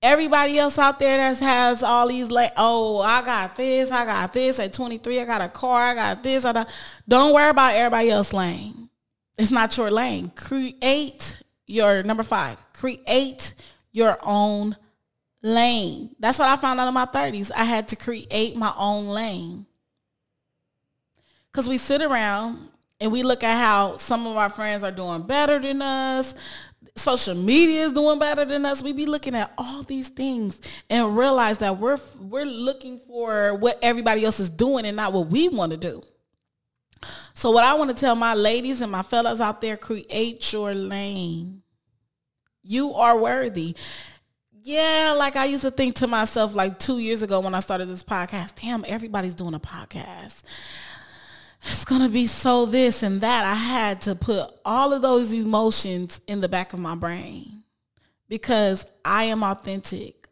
Everybody 0.00 0.58
else 0.58 0.78
out 0.78 1.00
there 1.00 1.16
that 1.16 1.38
has 1.38 1.82
all 1.82 2.06
these 2.06 2.30
like, 2.30 2.52
oh, 2.56 3.00
I 3.00 3.22
got 3.22 3.56
this, 3.56 3.90
I 3.90 4.04
got 4.04 4.32
this. 4.32 4.60
At 4.60 4.72
23, 4.72 5.20
I 5.20 5.24
got 5.24 5.40
a 5.40 5.48
car, 5.48 5.88
I 5.88 5.94
got 5.94 6.22
this. 6.22 6.44
I 6.44 6.66
don't 7.08 7.34
worry 7.34 7.50
about 7.50 7.74
everybody 7.74 8.10
else 8.10 8.32
lane. 8.32 8.88
It's 9.36 9.50
not 9.50 9.76
your 9.76 9.90
lane. 9.90 10.30
Create 10.36 11.42
your 11.66 12.02
number 12.04 12.22
five. 12.22 12.58
Create 12.72 13.54
your 13.92 14.18
own 14.22 14.76
lane. 15.42 16.14
That's 16.18 16.38
what 16.38 16.48
I 16.48 16.56
found 16.56 16.78
out 16.78 16.88
in 16.88 16.94
my 16.94 17.06
30s. 17.06 17.50
I 17.54 17.64
had 17.64 17.88
to 17.88 17.96
create 17.96 18.56
my 18.56 18.72
own 18.76 19.08
lane. 19.08 19.66
Because 21.50 21.68
we 21.68 21.76
sit 21.76 22.02
around 22.02 22.68
and 23.00 23.10
we 23.12 23.22
look 23.22 23.42
at 23.42 23.56
how 23.56 23.96
some 23.96 24.26
of 24.26 24.36
our 24.36 24.50
friends 24.50 24.82
are 24.82 24.90
doing 24.90 25.22
better 25.22 25.58
than 25.58 25.82
us 25.82 26.34
social 26.96 27.34
media 27.34 27.84
is 27.84 27.92
doing 27.92 28.18
better 28.18 28.44
than 28.44 28.66
us. 28.66 28.82
We 28.82 28.92
be 28.92 29.06
looking 29.06 29.34
at 29.34 29.52
all 29.56 29.82
these 29.82 30.08
things 30.08 30.60
and 30.90 31.16
realize 31.16 31.58
that 31.58 31.78
we're 31.78 31.98
we're 32.18 32.44
looking 32.44 33.00
for 33.06 33.54
what 33.54 33.78
everybody 33.82 34.24
else 34.24 34.40
is 34.40 34.50
doing 34.50 34.84
and 34.84 34.96
not 34.96 35.12
what 35.12 35.28
we 35.28 35.48
want 35.48 35.72
to 35.72 35.78
do. 35.78 36.02
So 37.34 37.50
what 37.52 37.64
I 37.64 37.74
want 37.74 37.90
to 37.90 37.96
tell 37.96 38.16
my 38.16 38.34
ladies 38.34 38.80
and 38.80 38.90
my 38.90 39.02
fellas 39.02 39.40
out 39.40 39.60
there, 39.60 39.76
create 39.76 40.52
your 40.52 40.74
lane. 40.74 41.62
You 42.62 42.94
are 42.94 43.16
worthy. 43.16 43.76
Yeah, 44.64 45.14
like 45.16 45.36
I 45.36 45.46
used 45.46 45.62
to 45.62 45.70
think 45.70 45.94
to 45.96 46.06
myself 46.06 46.54
like 46.54 46.78
2 46.78 46.98
years 46.98 47.22
ago 47.22 47.40
when 47.40 47.54
I 47.54 47.60
started 47.60 47.86
this 47.86 48.02
podcast, 48.02 48.60
damn, 48.60 48.84
everybody's 48.86 49.34
doing 49.34 49.54
a 49.54 49.60
podcast 49.60 50.42
it's 51.62 51.84
going 51.84 52.02
to 52.02 52.08
be 52.08 52.26
so 52.26 52.66
this 52.66 53.02
and 53.02 53.20
that. 53.20 53.44
I 53.44 53.54
had 53.54 54.00
to 54.02 54.14
put 54.14 54.50
all 54.64 54.92
of 54.92 55.02
those 55.02 55.32
emotions 55.32 56.20
in 56.26 56.40
the 56.40 56.48
back 56.48 56.72
of 56.72 56.78
my 56.78 56.94
brain 56.94 57.62
because 58.28 58.86
I 59.04 59.24
am 59.24 59.42
authentic. 59.42 60.28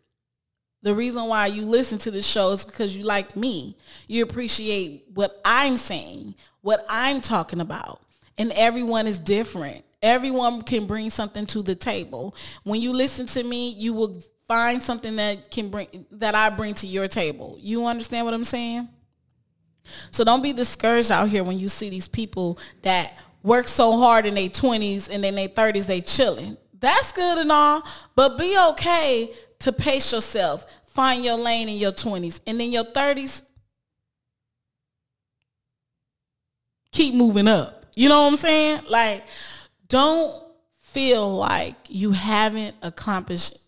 The 0.83 0.95
reason 0.95 1.25
why 1.25 1.47
you 1.47 1.63
listen 1.63 1.99
to 2.01 2.11
the 2.11 2.23
show 2.23 2.53
is 2.53 2.65
because 2.65 2.97
you 2.97 3.05
like 3.05 3.35
me. 3.35 3.77
You 4.07 4.23
appreciate 4.23 5.07
what 5.15 5.41
I'm 5.45 5.77
saying, 5.77 6.37
what 6.61 6.87
I'm 6.89 7.21
talking 7.21 7.61
about. 7.61 8.01
And 8.39 8.53
everyone 8.53 9.07
is 9.07 9.19
different. 9.19 9.85
Everyone 10.03 10.63
can 10.63 10.87
bring 10.87 11.11
something 11.11 11.47
to 11.47 11.63
the 11.63 11.75
table. 11.75 12.37
When 12.63 12.81
you 12.81 12.93
listen 12.93 13.27
to 13.27 13.43
me, 13.43 13.71
you 13.71 13.95
will 13.95 14.23
find 14.47 14.83
something 14.83 15.17
that 15.17 15.51
can 15.51 15.71
bring 15.71 16.07
that 16.13 16.35
I 16.35 16.51
bring 16.51 16.75
to 16.75 16.87
your 16.87 17.09
table. 17.09 17.57
You 17.59 17.87
understand 17.87 18.27
what 18.27 18.35
I'm 18.35 18.45
saying? 18.45 18.89
So 20.11 20.25
don't 20.25 20.43
be 20.43 20.53
discouraged 20.53 21.11
out 21.11 21.29
here 21.29 21.45
when 21.45 21.59
you 21.59 21.69
see 21.69 21.91
these 21.91 22.09
people 22.09 22.59
that 22.83 23.17
work 23.43 23.69
so 23.69 23.97
hard 23.99 24.27
in 24.27 24.35
their 24.35 24.49
20s 24.49 25.09
and 25.11 25.23
then 25.23 25.35
their 25.35 25.49
30s 25.49 25.87
they 25.87 26.01
chilling. 26.01 26.57
That's 26.79 27.13
good 27.13 27.39
and 27.39 27.51
all, 27.51 27.83
but 28.15 28.39
be 28.39 28.59
okay 28.71 29.33
to 29.61 29.73
pace 29.73 30.13
yourself. 30.13 30.67
Find 30.87 31.25
your 31.25 31.37
lane 31.37 31.69
in 31.69 31.77
your 31.77 31.93
20s. 31.93 32.41
And 32.47 32.61
in 32.61 32.73
your 32.73 32.85
30s, 32.85 33.43
keep 36.93 37.15
moving 37.15 37.49
up. 37.49 37.87
You 37.95 38.09
know 38.09 38.23
what 38.23 38.31
I'm 38.33 38.37
saying? 38.37 38.81
Like, 38.89 39.25
don't 39.89 40.43
feel 40.79 41.37
like 41.37 41.77
you 41.89 42.13
haven't 42.13 42.75
accomplished 42.83 43.59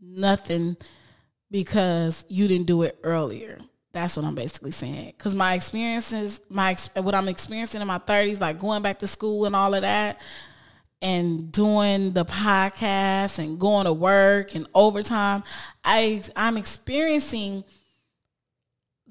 nothing 0.00 0.76
because 1.50 2.24
you 2.28 2.48
didn't 2.48 2.66
do 2.66 2.82
it 2.82 2.98
earlier. 3.02 3.58
That's 3.96 4.16
what 4.16 4.24
I'm 4.24 4.34
basically 4.34 4.70
saying. 4.70 5.14
Cause 5.18 5.34
my 5.34 5.54
experiences, 5.54 6.40
my 6.48 6.76
what 6.94 7.14
I'm 7.14 7.28
experiencing 7.28 7.80
in 7.80 7.86
my 7.86 7.98
30s, 7.98 8.40
like 8.40 8.58
going 8.58 8.82
back 8.82 8.98
to 9.00 9.06
school 9.06 9.46
and 9.46 9.56
all 9.56 9.74
of 9.74 9.82
that, 9.82 10.20
and 11.02 11.50
doing 11.52 12.10
the 12.10 12.24
podcast 12.24 13.38
and 13.38 13.58
going 13.58 13.86
to 13.86 13.92
work 13.92 14.54
and 14.54 14.66
overtime, 14.74 15.44
I 15.84 16.22
I'm 16.34 16.56
experiencing 16.56 17.64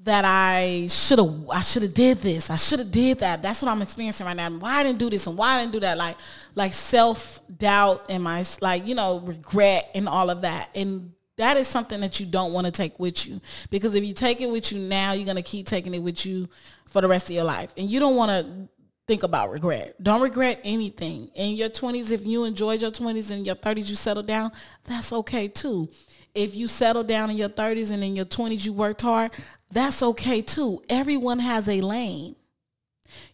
that 0.06 0.24
I 0.24 0.86
should 0.88 1.18
have 1.18 1.48
I 1.50 1.60
should 1.62 1.82
have 1.82 1.94
did 1.94 2.18
this. 2.18 2.48
I 2.48 2.56
should 2.56 2.78
have 2.78 2.90
did 2.90 3.18
that. 3.18 3.42
That's 3.42 3.60
what 3.60 3.70
I'm 3.70 3.82
experiencing 3.82 4.24
right 4.24 4.36
now. 4.36 4.50
Why 4.50 4.76
I 4.76 4.82
didn't 4.84 4.98
do 4.98 5.10
this 5.10 5.26
and 5.26 5.36
why 5.36 5.56
I 5.56 5.60
didn't 5.62 5.72
do 5.72 5.80
that? 5.80 5.98
Like 5.98 6.16
like 6.54 6.74
self 6.74 7.40
doubt 7.54 8.06
and 8.08 8.22
my 8.22 8.44
like 8.60 8.86
you 8.86 8.94
know 8.94 9.18
regret 9.18 9.90
and 9.94 10.08
all 10.08 10.30
of 10.30 10.42
that. 10.42 10.70
And 10.74 11.12
that 11.36 11.56
is 11.56 11.68
something 11.68 12.00
that 12.00 12.18
you 12.18 12.26
don't 12.26 12.52
want 12.52 12.66
to 12.66 12.70
take 12.70 12.98
with 12.98 13.26
you 13.26 13.40
because 13.70 13.94
if 13.94 14.04
you 14.04 14.12
take 14.12 14.40
it 14.40 14.50
with 14.50 14.72
you 14.72 14.78
now, 14.78 15.12
you're 15.12 15.26
gonna 15.26 15.42
keep 15.42 15.66
taking 15.66 15.94
it 15.94 16.02
with 16.02 16.24
you 16.24 16.48
for 16.86 17.00
the 17.00 17.08
rest 17.08 17.28
of 17.28 17.34
your 17.34 17.44
life, 17.44 17.72
and 17.76 17.90
you 17.90 18.00
don't 18.00 18.16
want 18.16 18.30
to 18.30 18.68
think 19.06 19.22
about 19.22 19.50
regret. 19.50 20.02
Don't 20.02 20.20
regret 20.20 20.60
anything. 20.64 21.30
In 21.34 21.54
your 21.56 21.68
20s, 21.68 22.10
if 22.10 22.26
you 22.26 22.44
enjoyed 22.44 22.82
your 22.82 22.90
20s 22.90 23.30
and 23.30 23.46
your 23.46 23.54
30s, 23.54 23.88
you 23.88 23.96
settled 23.96 24.26
down, 24.26 24.50
that's 24.84 25.12
okay 25.12 25.48
too. 25.48 25.88
If 26.34 26.54
you 26.54 26.68
settled 26.68 27.06
down 27.06 27.30
in 27.30 27.36
your 27.36 27.48
30s 27.48 27.90
and 27.90 28.02
in 28.02 28.16
your 28.16 28.24
20s, 28.24 28.64
you 28.64 28.72
worked 28.72 29.02
hard, 29.02 29.30
that's 29.70 30.02
okay 30.02 30.42
too. 30.42 30.82
Everyone 30.88 31.38
has 31.38 31.68
a 31.68 31.80
lane. 31.80 32.36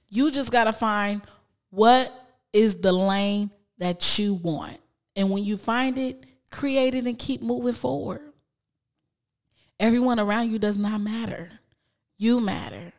You 0.09 0.31
just 0.31 0.53
got 0.53 0.65
to 0.65 0.73
find 0.73 1.23
what 1.71 2.13
is 2.53 2.75
the 2.77 2.93
lane 2.93 3.51
that 3.79 4.19
you 4.19 4.35
want. 4.35 4.79
And 5.17 5.31
when 5.31 5.45
you 5.45 5.57
find 5.57 5.99
it, 5.99 6.25
create 6.53 6.95
it 6.95 7.07
and 7.07 7.19
keep 7.19 7.43
moving 7.43 7.73
forward. 7.73 8.21
Everyone 9.81 10.21
around 10.21 10.51
you 10.51 10.59
does 10.59 10.79
not 10.79 11.01
matter. 11.01 11.51
You 12.17 12.41
matter. 12.41 12.93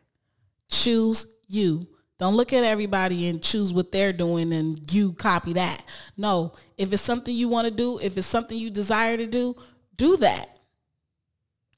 Choose 0.68 1.26
you. 1.48 1.86
Don't 2.18 2.36
look 2.36 2.52
at 2.52 2.64
everybody 2.64 3.28
and 3.28 3.42
choose 3.42 3.72
what 3.72 3.90
they're 3.90 4.12
doing 4.12 4.52
and 4.52 4.92
you 4.92 5.12
copy 5.14 5.54
that. 5.54 5.82
No, 6.16 6.52
if 6.76 6.92
it's 6.92 7.02
something 7.02 7.34
you 7.34 7.48
want 7.48 7.66
to 7.66 7.70
do, 7.70 7.98
if 7.98 8.16
it's 8.16 8.26
something 8.26 8.56
you 8.56 8.70
desire 8.70 9.16
to 9.16 9.26
do, 9.26 9.56
do 9.96 10.16
that. 10.18 10.58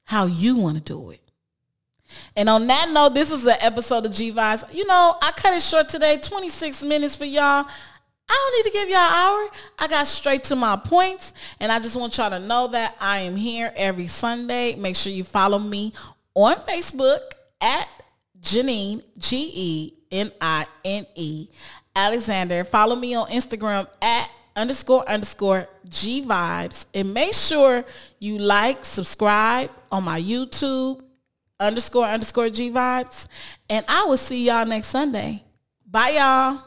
How 0.03 0.25
you 0.25 0.55
want 0.55 0.77
to 0.77 0.83
do 0.83 1.11
it. 1.11 1.21
And 2.35 2.49
on 2.49 2.67
that 2.67 2.89
note, 2.91 3.13
this 3.13 3.31
is 3.31 3.45
an 3.45 3.57
episode 3.59 4.05
of 4.05 4.13
G 4.13 4.31
Vibes. 4.31 4.73
You 4.73 4.85
know, 4.85 5.15
I 5.21 5.31
cut 5.31 5.53
it 5.53 5.61
short 5.61 5.89
today, 5.89 6.17
26 6.17 6.83
minutes 6.83 7.15
for 7.15 7.25
y'all. 7.25 7.67
I 8.29 8.33
don't 8.33 8.57
need 8.57 8.71
to 8.71 8.77
give 8.77 8.89
y'all 8.89 8.99
an 8.99 9.13
hour. 9.13 9.49
I 9.79 9.87
got 9.87 10.07
straight 10.07 10.43
to 10.45 10.55
my 10.55 10.75
points. 10.75 11.33
And 11.59 11.71
I 11.71 11.79
just 11.79 11.95
want 11.95 12.17
y'all 12.17 12.29
to 12.29 12.39
know 12.39 12.67
that 12.67 12.95
I 12.99 13.19
am 13.19 13.35
here 13.35 13.71
every 13.75 14.07
Sunday. 14.07 14.75
Make 14.75 14.95
sure 14.95 15.11
you 15.11 15.23
follow 15.23 15.59
me 15.59 15.93
on 16.33 16.55
Facebook 16.57 17.19
at 17.61 17.87
Genine, 18.41 19.03
G-E-N-I-N-E, 19.17 19.87
Alexander. 21.95 22.63
Follow 22.63 22.95
me 22.95 23.15
on 23.15 23.27
Instagram 23.27 23.87
at 24.01 24.29
underscore 24.55 25.07
underscore 25.07 25.67
G 25.87 26.21
Vibes. 26.23 26.87
And 26.93 27.13
make 27.13 27.33
sure 27.33 27.85
you 28.19 28.39
like, 28.39 28.83
subscribe 28.83 29.71
on 29.91 30.03
my 30.03 30.21
YouTube 30.21 31.01
underscore 31.59 32.05
underscore 32.05 32.49
G 32.49 32.71
Vibes. 32.71 33.27
And 33.69 33.85
I 33.87 34.03
will 34.05 34.17
see 34.17 34.45
y'all 34.45 34.65
next 34.65 34.87
Sunday. 34.87 35.43
Bye 35.85 36.09
y'all. 36.09 36.66